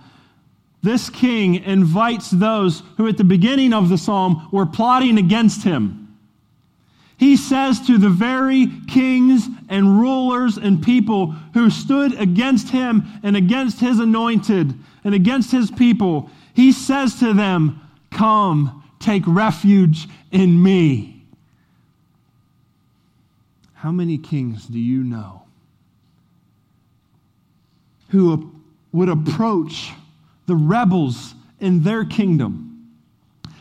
this 0.84 1.10
king 1.10 1.56
invites 1.56 2.30
those 2.30 2.84
who 2.98 3.08
at 3.08 3.18
the 3.18 3.24
beginning 3.24 3.74
of 3.74 3.90
the 3.90 3.98
psalm 3.98 4.48
were 4.52 4.68
plotting 4.68 5.18
against 5.18 5.64
him. 5.64 6.16
He 7.18 7.36
says 7.36 7.80
to 7.88 7.98
the 7.98 8.10
very 8.10 8.68
kings 8.88 9.48
and 9.68 10.00
rulers 10.00 10.56
and 10.56 10.84
people 10.84 11.32
who 11.56 11.72
stood 11.72 12.14
against 12.20 12.70
him 12.70 13.08
and 13.24 13.36
against 13.36 13.80
his 13.80 13.98
anointed 14.00 14.76
and 15.04 15.16
against 15.16 15.50
his 15.50 15.72
people, 15.72 16.30
he 16.54 16.72
says 16.72 17.16
to 17.22 17.34
them, 17.34 17.82
Come, 18.12 18.84
take 19.00 19.24
refuge 19.26 20.08
in 20.36 20.62
me. 20.62 21.24
How 23.74 23.92
many 23.92 24.18
kings 24.18 24.66
do 24.66 24.78
you 24.78 25.02
know 25.02 25.44
who 28.10 28.52
would 28.92 29.08
approach 29.08 29.94
the 30.46 30.56
rebels 30.56 31.36
in 31.62 31.84
their 31.84 32.04
kingdom? 32.04 32.92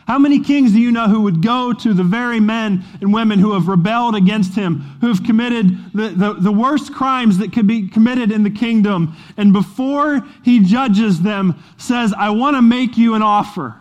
How 0.05 0.19
many 0.19 0.41
kings 0.41 0.73
do 0.73 0.79
you 0.79 0.91
know 0.91 1.07
who 1.07 1.21
would 1.21 1.41
go 1.41 1.71
to 1.71 1.93
the 1.93 2.03
very 2.03 2.41
men 2.41 2.83
and 2.99 3.13
women 3.13 3.39
who 3.39 3.53
have 3.53 3.69
rebelled 3.69 4.15
against 4.15 4.53
him, 4.53 4.81
who 4.99 5.07
have 5.07 5.23
committed 5.23 5.93
the, 5.93 6.09
the, 6.09 6.33
the, 6.33 6.51
worst 6.51 6.93
crimes 6.93 7.37
that 7.37 7.53
could 7.53 7.67
be 7.67 7.87
committed 7.87 8.33
in 8.33 8.43
the 8.43 8.49
kingdom, 8.49 9.15
and 9.37 9.53
before 9.53 10.27
he 10.43 10.59
judges 10.59 11.21
them, 11.21 11.55
says, 11.77 12.13
I 12.15 12.31
want 12.31 12.57
to 12.57 12.61
make 12.61 12.97
you 12.97 13.13
an 13.15 13.21
offer? 13.21 13.75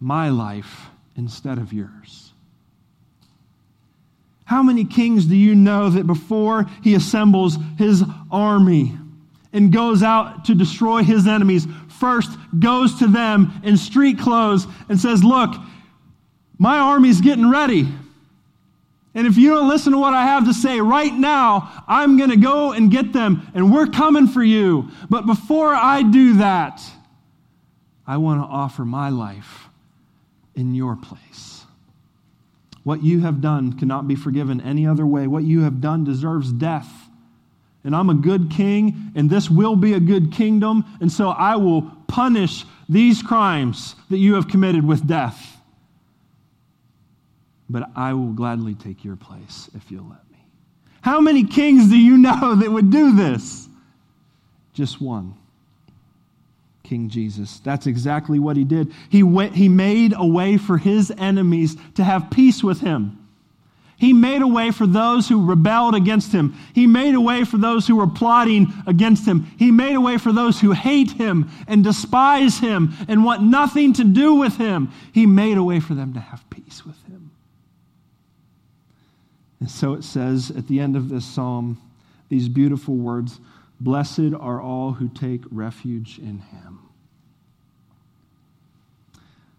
My 0.00 0.28
life 0.28 0.88
instead 1.16 1.58
of 1.58 1.72
yours. 1.72 2.32
How 4.44 4.62
many 4.62 4.84
kings 4.84 5.26
do 5.26 5.34
you 5.34 5.54
know 5.54 5.90
that 5.90 6.06
before 6.06 6.66
he 6.82 6.94
assembles 6.94 7.58
his 7.78 8.04
army 8.30 8.96
and 9.52 9.72
goes 9.72 10.02
out 10.02 10.44
to 10.44 10.54
destroy 10.54 11.02
his 11.02 11.26
enemies, 11.26 11.66
first 11.88 12.30
goes 12.58 13.00
to 13.00 13.08
them 13.08 13.60
in 13.64 13.76
street 13.76 14.18
clothes 14.18 14.66
and 14.88 15.00
says, 15.00 15.24
Look, 15.24 15.52
my 16.58 16.78
army's 16.78 17.20
getting 17.20 17.50
ready. 17.50 17.88
And 19.16 19.26
if 19.26 19.36
you 19.36 19.48
don't 19.48 19.68
listen 19.68 19.92
to 19.92 19.98
what 19.98 20.14
I 20.14 20.26
have 20.26 20.44
to 20.44 20.54
say 20.54 20.78
right 20.78 21.12
now, 21.12 21.84
I'm 21.88 22.18
going 22.18 22.30
to 22.30 22.36
go 22.36 22.72
and 22.72 22.90
get 22.90 23.14
them, 23.14 23.50
and 23.54 23.74
we're 23.74 23.86
coming 23.86 24.28
for 24.28 24.42
you. 24.42 24.90
But 25.08 25.24
before 25.24 25.74
I 25.74 26.02
do 26.02 26.34
that, 26.34 26.82
I 28.06 28.18
want 28.18 28.42
to 28.42 28.46
offer 28.46 28.84
my 28.84 29.08
life 29.08 29.70
in 30.56 30.74
your 30.74 30.96
place. 30.96 31.64
What 32.82 33.02
you 33.02 33.20
have 33.20 33.40
done 33.40 33.78
cannot 33.78 34.08
be 34.08 34.16
forgiven 34.16 34.60
any 34.60 34.86
other 34.86 35.06
way. 35.06 35.26
What 35.26 35.44
you 35.44 35.62
have 35.62 35.80
done 35.80 36.04
deserves 36.04 36.52
death 36.52 37.06
and 37.86 37.94
I'm 37.94 38.10
a 38.10 38.14
good 38.14 38.50
king, 38.50 39.12
and 39.14 39.30
this 39.30 39.48
will 39.48 39.76
be 39.76 39.92
a 39.92 40.00
good 40.00 40.32
kingdom, 40.32 40.84
and 41.00 41.10
so 41.10 41.28
I 41.28 41.54
will 41.54 41.82
punish 42.08 42.64
these 42.88 43.22
crimes 43.22 43.94
that 44.10 44.18
you 44.18 44.34
have 44.34 44.48
committed 44.48 44.84
with 44.84 45.06
death. 45.06 45.56
But 47.70 47.88
I 47.94 48.12
will 48.12 48.32
gladly 48.32 48.74
take 48.74 49.04
your 49.04 49.14
place 49.14 49.70
if 49.76 49.88
you'll 49.88 50.08
let 50.08 50.28
me. 50.32 50.38
How 51.00 51.20
many 51.20 51.44
kings 51.44 51.88
do 51.88 51.96
you 51.96 52.18
know 52.18 52.56
that 52.56 52.72
would 52.72 52.90
do 52.90 53.14
this? 53.14 53.68
Just 54.72 55.00
one. 55.00 55.34
King 56.86 57.08
Jesus. 57.08 57.60
That's 57.60 57.86
exactly 57.86 58.38
what 58.38 58.56
he 58.56 58.64
did. 58.64 58.92
He, 59.10 59.22
went, 59.22 59.54
he 59.54 59.68
made 59.68 60.14
a 60.16 60.26
way 60.26 60.56
for 60.56 60.78
his 60.78 61.12
enemies 61.18 61.76
to 61.96 62.04
have 62.04 62.30
peace 62.30 62.62
with 62.62 62.80
him. 62.80 63.18
He 63.98 64.12
made 64.12 64.42
a 64.42 64.46
way 64.46 64.70
for 64.70 64.86
those 64.86 65.28
who 65.28 65.46
rebelled 65.46 65.94
against 65.94 66.30
him. 66.30 66.54
He 66.74 66.86
made 66.86 67.14
a 67.14 67.20
way 67.20 67.44
for 67.44 67.56
those 67.56 67.86
who 67.86 67.96
were 67.96 68.06
plotting 68.06 68.72
against 68.86 69.26
him. 69.26 69.46
He 69.58 69.70
made 69.70 69.94
a 69.94 70.00
way 70.00 70.18
for 70.18 70.32
those 70.32 70.60
who 70.60 70.72
hate 70.72 71.12
him 71.12 71.50
and 71.66 71.82
despise 71.82 72.58
him 72.58 72.92
and 73.08 73.24
want 73.24 73.42
nothing 73.42 73.94
to 73.94 74.04
do 74.04 74.34
with 74.34 74.56
him. 74.58 74.92
He 75.12 75.24
made 75.24 75.56
a 75.56 75.62
way 75.62 75.80
for 75.80 75.94
them 75.94 76.12
to 76.12 76.20
have 76.20 76.48
peace 76.50 76.84
with 76.84 77.02
him. 77.06 77.30
And 79.60 79.70
so 79.70 79.94
it 79.94 80.04
says 80.04 80.50
at 80.50 80.68
the 80.68 80.78
end 80.78 80.94
of 80.94 81.08
this 81.08 81.24
psalm 81.24 81.80
these 82.28 82.48
beautiful 82.48 82.94
words 82.94 83.40
Blessed 83.80 84.32
are 84.38 84.60
all 84.60 84.92
who 84.92 85.08
take 85.08 85.42
refuge 85.50 86.18
in 86.18 86.38
him. 86.38 86.75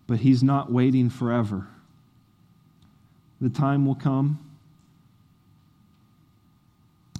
But 0.08 0.20
he's 0.20 0.42
not 0.42 0.72
waiting 0.72 1.10
forever 1.10 1.68
the 3.40 3.50
time 3.50 3.86
will 3.86 3.96
come 3.96 4.40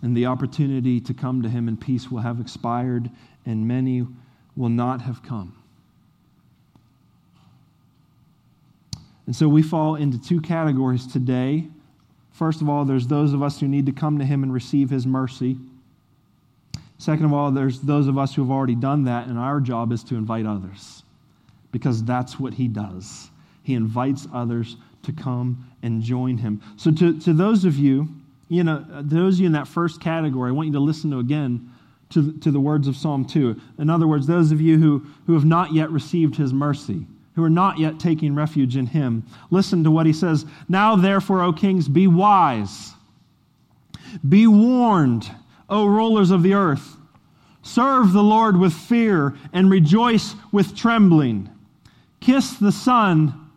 and 0.02 0.16
the 0.16 0.26
opportunity 0.26 1.00
to 1.02 1.14
come 1.14 1.42
to 1.42 1.50
him 1.50 1.68
in 1.68 1.76
peace 1.76 2.12
will 2.12 2.22
have 2.22 2.40
expired, 2.40 3.10
and 3.46 3.68
many 3.68 4.06
will 4.56 4.70
not 4.70 5.02
have 5.02 5.24
come. 5.24 5.56
And 9.26 9.36
so 9.36 9.50
we 9.50 9.62
fall 9.62 9.96
into 9.96 10.18
two 10.20 10.40
categories 10.40 11.08
today. 11.08 11.68
First 12.32 12.62
of 12.62 12.70
all, 12.70 12.86
there's 12.86 13.08
those 13.08 13.34
of 13.34 13.42
us 13.42 13.60
who 13.60 13.68
need 13.68 13.88
to 13.88 13.92
come 13.92 14.20
to 14.20 14.26
him 14.26 14.44
and 14.44 14.54
receive 14.54 14.90
his 14.90 15.08
mercy. 15.08 15.58
Second 17.00 17.26
of 17.26 17.34
all, 17.34 17.52
there's 17.52 17.82
those 17.82 18.08
of 18.08 18.18
us 18.18 18.36
who 18.36 18.44
have 18.44 18.52
already 18.52 18.76
done 18.76 19.04
that, 19.06 19.28
and 19.28 19.38
our 19.38 19.60
job 19.60 19.92
is 19.92 20.04
to 20.06 20.16
invite 20.16 20.46
others 20.46 21.04
because 21.72 22.04
that's 22.04 22.40
what 22.40 22.54
he 22.54 22.68
does. 22.68 23.30
He 23.64 23.74
invites 23.74 24.28
others 24.34 24.78
to 25.04 25.12
come 25.12 25.72
and 25.84 26.02
join 26.02 26.38
him. 26.38 26.62
So, 26.78 26.92
to, 26.92 27.20
to 27.20 27.34
those 27.34 27.66
of 27.66 27.76
you, 27.76 28.08
you 28.50 28.64
know, 28.64 28.86
those 29.02 29.36
of 29.36 29.40
you 29.42 29.46
in 29.48 29.52
that 29.54 29.68
first 29.68 30.02
category, 30.02 30.50
I 30.50 30.54
want 30.54 30.68
you 30.68 30.74
to 30.74 30.80
listen 30.80 31.12
to 31.12 31.20
again 31.20 31.72
to, 32.12 32.38
to 32.40 32.52
the 32.52 32.60
words 32.60 32.88
of 32.88 32.96
Psalm 32.96 33.26
2. 33.26 33.60
In 33.80 33.90
other 33.90 34.08
words, 34.08 34.28
those 34.28 34.52
of 34.52 34.62
you 34.62 34.78
who, 34.78 35.06
who 35.26 35.34
have 35.34 35.46
not 35.46 35.74
yet 35.74 35.92
received 35.92 36.36
his 36.36 36.54
mercy, 36.54 37.06
who 37.36 37.44
are 37.44 37.50
not 37.50 37.78
yet 37.78 38.00
taking 38.00 38.34
refuge 38.36 38.78
in 38.78 38.86
him, 38.86 39.26
listen 39.52 39.84
to 39.84 39.92
what 39.92 40.06
he 40.06 40.14
says. 40.14 40.46
Now, 40.70 40.96
therefore, 40.96 41.42
O 41.42 41.52
kings, 41.52 41.88
be 41.88 42.08
wise, 42.08 42.94
be 44.28 44.48
warned, 44.48 45.30
O 45.70 45.86
rulers 45.86 46.32
of 46.32 46.44
the 46.44 46.54
earth. 46.54 46.96
Serve 47.62 48.14
the 48.14 48.24
Lord 48.24 48.56
with 48.56 48.74
fear 48.74 49.36
and 49.52 49.70
rejoice 49.70 50.36
with 50.54 50.76
trembling. 50.76 51.50
Kiss 52.20 52.54
the 52.54 52.72
Son 52.72 53.48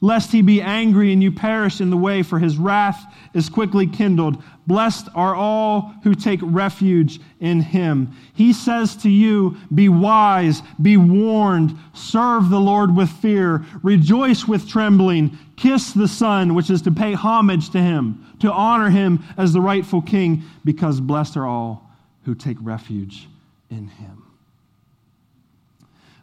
lest 0.00 0.32
he 0.32 0.40
be 0.40 0.62
angry 0.62 1.12
and 1.12 1.22
you 1.22 1.30
perish 1.30 1.80
in 1.80 1.90
the 1.90 1.96
way, 1.96 2.22
for 2.22 2.38
his 2.38 2.56
wrath 2.56 3.04
is 3.34 3.50
quickly 3.50 3.86
kindled. 3.86 4.42
Blessed 4.66 5.08
are 5.14 5.34
all 5.34 5.94
who 6.02 6.14
take 6.14 6.40
refuge 6.42 7.20
in 7.40 7.60
him. 7.60 8.16
He 8.32 8.52
says 8.52 8.96
to 8.96 9.10
you, 9.10 9.56
Be 9.74 9.88
wise, 9.88 10.62
be 10.80 10.96
warned, 10.96 11.76
serve 11.92 12.48
the 12.48 12.60
Lord 12.60 12.94
with 12.96 13.10
fear, 13.10 13.64
rejoice 13.82 14.46
with 14.46 14.68
trembling, 14.68 15.38
kiss 15.56 15.92
the 15.92 16.08
Son, 16.08 16.54
which 16.54 16.70
is 16.70 16.80
to 16.82 16.90
pay 16.90 17.12
homage 17.12 17.70
to 17.70 17.80
him, 17.80 18.24
to 18.40 18.50
honor 18.50 18.88
him 18.88 19.22
as 19.36 19.52
the 19.52 19.60
rightful 19.60 20.00
king, 20.00 20.42
because 20.64 21.00
blessed 21.00 21.36
are 21.36 21.46
all 21.46 21.90
who 22.24 22.34
take 22.34 22.56
refuge 22.60 23.28
in 23.68 23.88
him. 23.88 24.24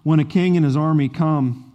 When 0.01 0.19
a 0.19 0.25
king 0.25 0.55
and 0.55 0.65
his 0.65 0.77
army 0.77 1.09
come, 1.09 1.66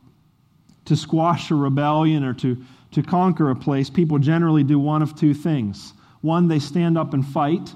to 0.85 0.97
squash 0.97 1.51
a 1.51 1.55
rebellion 1.55 2.25
or 2.25 2.35
to, 2.35 2.57
to 2.93 3.03
conquer 3.03 3.51
a 3.51 3.57
place, 3.57 3.89
people 3.89 4.19
generally 4.19 4.65
do 4.65 4.79
one 4.79 5.03
of 5.03 5.15
two 5.15 5.35
things. 5.35 5.95
One, 6.21 6.49
they 6.49 6.59
stand 6.59 6.97
up 6.97 7.15
and 7.15 7.27
fight. 7.27 7.73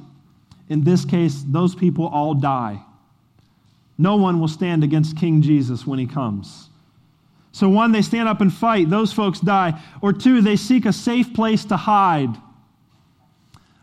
In 0.69 0.83
this 0.83 1.05
case, 1.05 1.45
those 1.47 1.75
people 1.75 2.07
all 2.09 2.35
die. 2.35 2.83
No 3.99 4.17
one 4.17 4.41
will 4.41 4.49
stand 4.49 4.85
against 4.85 5.17
King 5.17 5.43
Jesus 5.43 5.87
when 5.87 5.99
he 5.99 6.07
comes. 6.07 6.69
So, 7.53 7.69
one, 7.69 7.93
they 7.93 8.03
stand 8.03 8.29
up 8.29 8.43
and 8.43 8.53
fight. 8.53 8.91
Those 8.91 9.13
folks 9.13 9.41
die. 9.41 9.81
Or 10.03 10.13
two, 10.13 10.43
they 10.43 10.57
seek 10.57 10.85
a 10.85 10.93
safe 10.93 11.33
place 11.33 11.65
to 11.67 11.77
hide. 11.77 12.37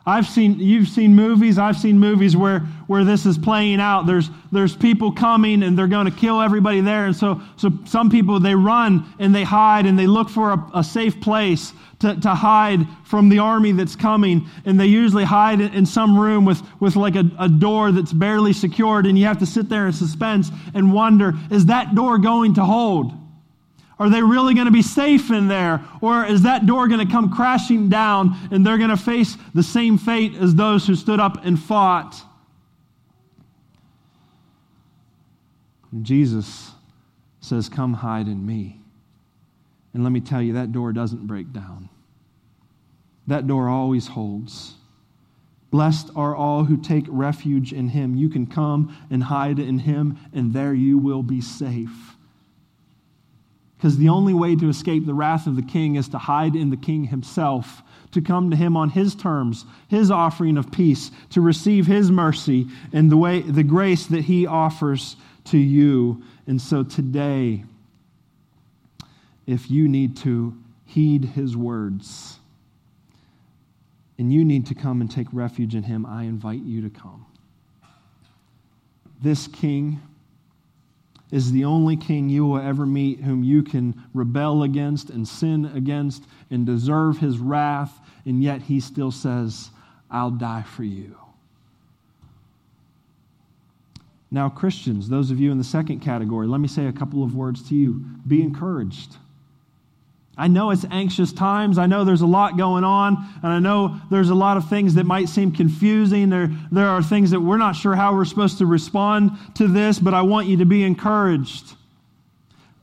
I've 0.05 0.27
seen, 0.27 0.59
you've 0.59 0.89
seen 0.89 1.15
movies, 1.15 1.57
I've 1.57 1.77
seen 1.77 1.97
movies 1.97 2.35
where, 2.35 2.59
where 2.87 3.05
this 3.05 3.25
is 3.25 3.37
playing 3.37 3.79
out. 3.79 4.05
There's, 4.05 4.29
there's 4.51 4.75
people 4.75 5.13
coming 5.13 5.63
and 5.63 5.77
they're 5.77 5.87
going 5.87 6.11
to 6.11 6.11
kill 6.11 6.41
everybody 6.41 6.81
there. 6.81 7.05
And 7.05 7.15
so, 7.15 7.41
so 7.55 7.71
some 7.85 8.09
people, 8.09 8.37
they 8.41 8.53
run 8.53 9.05
and 9.19 9.33
they 9.33 9.43
hide 9.43 9.85
and 9.85 9.97
they 9.97 10.07
look 10.07 10.29
for 10.29 10.51
a, 10.51 10.71
a 10.75 10.83
safe 10.83 11.21
place 11.21 11.71
to, 11.99 12.19
to 12.19 12.35
hide 12.35 12.85
from 13.05 13.29
the 13.29 13.39
army 13.39 13.71
that's 13.71 13.95
coming. 13.95 14.45
And 14.65 14.77
they 14.77 14.87
usually 14.87 15.23
hide 15.23 15.61
in 15.61 15.85
some 15.85 16.19
room 16.19 16.43
with, 16.43 16.61
with 16.81 16.97
like 16.97 17.15
a, 17.15 17.23
a 17.39 17.47
door 17.47 17.93
that's 17.93 18.11
barely 18.11 18.51
secured. 18.51 19.05
And 19.05 19.17
you 19.17 19.25
have 19.25 19.39
to 19.39 19.45
sit 19.45 19.69
there 19.69 19.87
in 19.87 19.93
suspense 19.93 20.51
and 20.73 20.91
wonder, 20.91 21.33
is 21.49 21.67
that 21.67 21.95
door 21.95 22.17
going 22.17 22.55
to 22.55 22.65
hold? 22.65 23.13
Are 23.99 24.09
they 24.09 24.21
really 24.21 24.53
going 24.53 24.65
to 24.65 24.71
be 24.71 24.81
safe 24.81 25.29
in 25.29 25.47
there? 25.47 25.83
Or 26.01 26.25
is 26.25 26.41
that 26.43 26.65
door 26.65 26.87
going 26.87 27.05
to 27.05 27.11
come 27.11 27.31
crashing 27.31 27.89
down 27.89 28.35
and 28.51 28.65
they're 28.65 28.77
going 28.77 28.89
to 28.89 28.97
face 28.97 29.37
the 29.53 29.63
same 29.63 29.97
fate 29.97 30.35
as 30.35 30.55
those 30.55 30.87
who 30.87 30.95
stood 30.95 31.19
up 31.19 31.45
and 31.45 31.59
fought? 31.59 32.21
And 35.91 36.03
Jesus 36.03 36.71
says, 37.39 37.69
Come 37.69 37.93
hide 37.93 38.27
in 38.27 38.45
me. 38.45 38.79
And 39.93 40.03
let 40.03 40.11
me 40.11 40.21
tell 40.21 40.41
you, 40.41 40.53
that 40.53 40.71
door 40.71 40.91
doesn't 40.91 41.27
break 41.27 41.53
down, 41.53 41.89
that 43.27 43.47
door 43.47 43.69
always 43.69 44.07
holds. 44.07 44.75
Blessed 45.69 46.11
are 46.15 46.35
all 46.35 46.65
who 46.65 46.77
take 46.77 47.05
refuge 47.07 47.73
in 47.73 47.89
him. 47.89 48.15
You 48.15 48.29
can 48.29 48.45
come 48.45 48.95
and 49.09 49.23
hide 49.23 49.57
in 49.57 49.79
him, 49.79 50.19
and 50.31 50.53
there 50.53 50.75
you 50.75 50.99
will 50.99 51.23
be 51.23 51.41
safe. 51.41 52.12
Because 53.83 53.97
the 53.97 54.07
only 54.07 54.33
way 54.33 54.55
to 54.55 54.69
escape 54.69 55.05
the 55.05 55.13
wrath 55.13 55.45
of 55.45 55.57
the 55.57 55.61
king 55.61 55.97
is 55.97 56.07
to 56.07 56.17
hide 56.17 56.55
in 56.55 56.69
the 56.69 56.77
king 56.77 57.03
himself, 57.03 57.83
to 58.13 58.21
come 58.21 58.49
to 58.49 58.55
him 58.55 58.77
on 58.77 58.89
his 58.89 59.13
terms, 59.13 59.65
his 59.89 60.09
offering 60.09 60.55
of 60.55 60.71
peace, 60.71 61.11
to 61.31 61.41
receive 61.41 61.85
his 61.85 62.09
mercy 62.09 62.65
and 62.93 63.11
the 63.11 63.17
way 63.17 63.41
the 63.41 63.61
grace 63.61 64.05
that 64.05 64.23
he 64.23 64.47
offers 64.47 65.17
to 65.43 65.57
you. 65.57 66.23
And 66.47 66.61
so 66.61 66.83
today, 66.83 67.65
if 69.47 69.69
you 69.69 69.89
need 69.89 70.15
to 70.19 70.57
heed 70.85 71.25
his 71.25 71.57
words 71.57 72.39
and 74.17 74.31
you 74.31 74.45
need 74.45 74.65
to 74.67 74.75
come 74.75 75.01
and 75.01 75.11
take 75.11 75.27
refuge 75.33 75.75
in 75.75 75.83
him, 75.83 76.05
I 76.05 76.23
invite 76.23 76.61
you 76.61 76.83
to 76.83 76.89
come. 76.89 77.25
This 79.21 79.45
king 79.47 79.99
is 81.33 81.51
the 81.51 81.65
only 81.65 81.97
king 81.97 82.29
you 82.29 82.45
will 82.45 82.59
ever 82.59 82.85
meet 82.85 83.19
whom 83.19 83.43
you 83.43 83.63
can 83.63 83.99
rebel 84.13 84.61
against 84.61 85.09
and 85.09 85.27
sin 85.27 85.65
against 85.73 86.25
and 86.51 86.63
deserve 86.63 87.17
his 87.17 87.39
wrath, 87.39 87.99
and 88.23 88.43
yet 88.43 88.61
he 88.61 88.79
still 88.79 89.09
says, 89.09 89.71
I'll 90.11 90.29
die 90.29 90.61
for 90.61 90.83
you. 90.83 91.17
Now, 94.29 94.47
Christians, 94.47 95.09
those 95.09 95.31
of 95.31 95.39
you 95.39 95.51
in 95.51 95.57
the 95.57 95.63
second 95.63 96.01
category, 96.01 96.45
let 96.45 96.59
me 96.59 96.67
say 96.67 96.85
a 96.85 96.93
couple 96.93 97.23
of 97.23 97.33
words 97.35 97.67
to 97.69 97.75
you. 97.75 97.93
Be 98.27 98.43
encouraged. 98.43 99.17
I 100.35 100.47
know 100.47 100.71
it's 100.71 100.85
anxious 100.89 101.31
times. 101.31 101.77
I 101.77 101.85
know 101.85 102.03
there's 102.03 102.21
a 102.21 102.27
lot 102.27 102.57
going 102.57 102.83
on, 102.83 103.17
and 103.43 103.53
I 103.53 103.59
know 103.59 103.99
there's 104.09 104.29
a 104.29 104.35
lot 104.35 104.57
of 104.57 104.67
things 104.67 104.95
that 104.95 105.05
might 105.05 105.29
seem 105.29 105.51
confusing. 105.51 106.29
There, 106.29 106.49
there 106.71 106.87
are 106.87 107.03
things 107.03 107.31
that 107.31 107.39
we're 107.39 107.57
not 107.57 107.75
sure 107.75 107.95
how 107.95 108.15
we're 108.15 108.25
supposed 108.25 108.57
to 108.57 108.65
respond 108.65 109.31
to 109.55 109.67
this, 109.67 109.99
but 109.99 110.15
I 110.15 110.23
want 110.23 110.47
you 110.47 110.57
to 110.57 110.65
be 110.65 110.83
encouraged. 110.83 111.75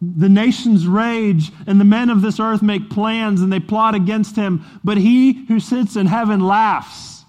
The 0.01 0.29
nations 0.29 0.87
rage, 0.87 1.51
and 1.67 1.81
the 1.81 1.85
men 1.85 2.09
of 2.09 2.23
this 2.23 2.39
earth 2.39 2.63
make 2.63 2.89
plans, 2.89 3.43
and 3.43 3.53
they 3.53 3.61
plot 3.61 3.97
against 3.97 4.37
him, 4.37 4.65
but 4.85 4.97
he 4.97 5.33
who 5.47 5.59
sits 5.59 5.97
in 5.97 6.07
heaven 6.07 6.41
laughs, 6.41 7.25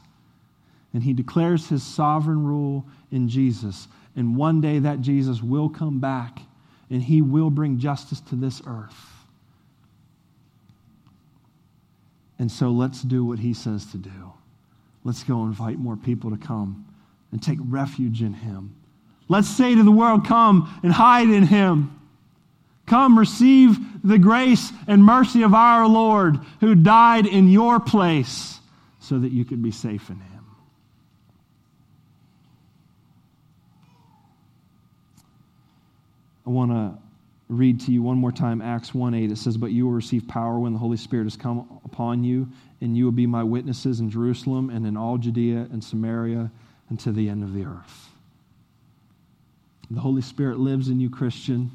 and 0.94 1.02
he 1.02 1.14
declares 1.14 1.68
his 1.68 1.82
sovereign 1.82 2.46
rule 2.46 2.86
in 3.12 3.28
Jesus. 3.28 3.88
And 4.16 4.36
one 4.36 4.62
day 4.62 4.80
that 4.80 5.02
Jesus 5.02 5.42
will 5.42 5.70
come 5.70 6.00
back 6.00 6.40
and 6.90 7.02
he 7.02 7.22
will 7.22 7.50
bring 7.50 7.80
justice 7.80 8.20
to 8.20 8.36
this 8.36 8.62
earth. 8.68 9.11
And 12.42 12.52
so 12.52 12.72
let's 12.72 13.04
do 13.04 13.24
what 13.24 13.38
he 13.38 13.54
says 13.54 13.86
to 13.92 14.00
do. 14.00 14.34
Let's 15.04 15.24
go 15.24 15.44
invite 15.44 15.78
more 15.78 15.96
people 15.96 16.32
to 16.32 16.38
come 16.38 16.88
and 17.32 17.42
take 17.42 17.60
refuge 17.62 18.24
in 18.24 18.34
him. 18.34 18.76
Let's 19.28 19.48
say 19.48 19.76
to 19.76 19.84
the 19.84 19.92
world, 19.92 20.26
Come 20.26 20.80
and 20.82 20.92
hide 20.92 21.30
in 21.30 21.44
him. 21.44 22.00
Come 22.88 23.20
receive 23.20 23.78
the 24.04 24.18
grace 24.18 24.72
and 24.88 25.04
mercy 25.04 25.44
of 25.44 25.54
our 25.54 25.88
Lord 25.88 26.40
who 26.62 26.74
died 26.74 27.28
in 27.28 27.48
your 27.48 27.80
place 27.80 28.60
so 29.00 29.20
that 29.20 29.32
you 29.32 29.46
could 29.46 29.62
be 29.62 29.70
safe 29.70 30.10
in 30.10 30.16
him. 30.16 30.46
I 36.48 36.50
want 36.50 36.72
to 36.72 36.98
read 37.52 37.82
to 37.82 37.92
you 37.92 38.02
one 38.02 38.18
more 38.18 38.32
time 38.32 38.62
Acts 38.62 38.94
1 38.94 39.14
8. 39.14 39.32
It 39.32 39.38
says, 39.38 39.58
But 39.58 39.72
you 39.72 39.86
will 39.86 39.94
receive 39.94 40.28
power 40.28 40.58
when 40.58 40.74
the 40.74 40.80
Holy 40.80 40.98
Spirit 40.98 41.26
has 41.26 41.36
come 41.36 41.82
upon 41.84 42.24
you, 42.24 42.48
and 42.80 42.98
you 42.98 43.06
will 43.06 43.12
be 43.12 43.28
my 43.28 43.44
witnesses 43.44 44.00
in 44.00 44.10
Jerusalem 44.10 44.70
and 44.70 44.88
in 44.88 44.96
all 44.96 45.18
Judea 45.18 45.68
and 45.72 45.84
Samaria 45.84 46.50
and 46.90 47.00
to 47.02 47.12
the 47.12 47.30
end 47.30 47.44
of 47.44 47.54
the 47.54 47.66
earth. 47.66 48.10
The 49.92 50.00
Holy 50.00 50.22
Spirit 50.22 50.60
lives 50.60 50.88
in 50.88 51.02
you, 51.02 51.10
Christian, 51.10 51.70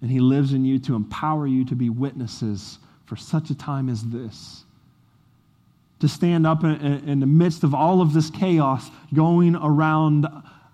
and 0.00 0.10
He 0.10 0.20
lives 0.20 0.52
in 0.52 0.64
you 0.64 0.78
to 0.80 0.94
empower 0.94 1.46
you 1.46 1.64
to 1.64 1.74
be 1.74 1.90
witnesses 1.90 2.78
for 3.06 3.16
such 3.16 3.50
a 3.50 3.56
time 3.56 3.88
as 3.88 4.04
this. 4.04 4.64
To 6.00 6.08
stand 6.08 6.46
up 6.46 6.62
in, 6.62 6.76
in 7.08 7.20
the 7.20 7.26
midst 7.26 7.64
of 7.64 7.74
all 7.74 8.00
of 8.00 8.12
this 8.12 8.30
chaos 8.30 8.88
going 9.12 9.56
around, 9.56 10.28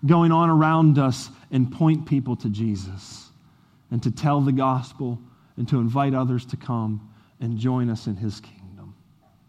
going 0.05 0.31
on 0.31 0.49
around 0.49 0.99
us 0.99 1.29
and 1.51 1.71
point 1.71 2.07
people 2.07 2.35
to 2.37 2.49
Jesus 2.49 3.28
and 3.91 4.01
to 4.03 4.11
tell 4.11 4.41
the 4.41 4.51
gospel 4.51 5.19
and 5.57 5.67
to 5.67 5.79
invite 5.79 6.13
others 6.13 6.45
to 6.45 6.57
come 6.57 7.09
and 7.39 7.57
join 7.57 7.89
us 7.89 8.07
in 8.07 8.15
his 8.15 8.39
kingdom. 8.39 8.95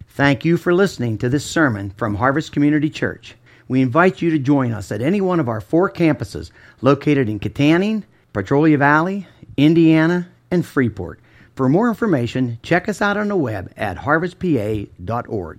Thank 0.09 0.45
you 0.45 0.57
for 0.57 0.74
listening 0.74 1.18
to 1.18 1.28
this 1.28 1.45
sermon 1.45 1.91
from 1.91 2.14
Harvest 2.14 2.53
Community 2.53 2.91
Church. 2.91 3.36
We 3.68 3.80
invite 3.80 4.20
you 4.20 4.30
to 4.30 4.38
join 4.38 4.72
us 4.72 4.91
at 4.91 5.03
any 5.03 5.20
one 5.20 5.38
of 5.38 5.49
our 5.49 5.61
four 5.61 5.91
campuses 5.91 6.51
located 6.80 7.28
in 7.28 7.38
Kittanning, 7.38 8.03
Petrolia 8.32 8.78
Valley, 8.78 9.26
Indiana, 9.57 10.28
and 10.51 10.66
Freeport. 10.66 11.20
For 11.55 11.68
more 11.68 11.88
information, 11.88 12.59
check 12.62 12.88
us 12.88 13.03
out 13.03 13.16
on 13.16 13.28
the 13.28 13.36
web 13.36 13.72
at 13.76 13.99
harvestpa.org. 13.99 15.59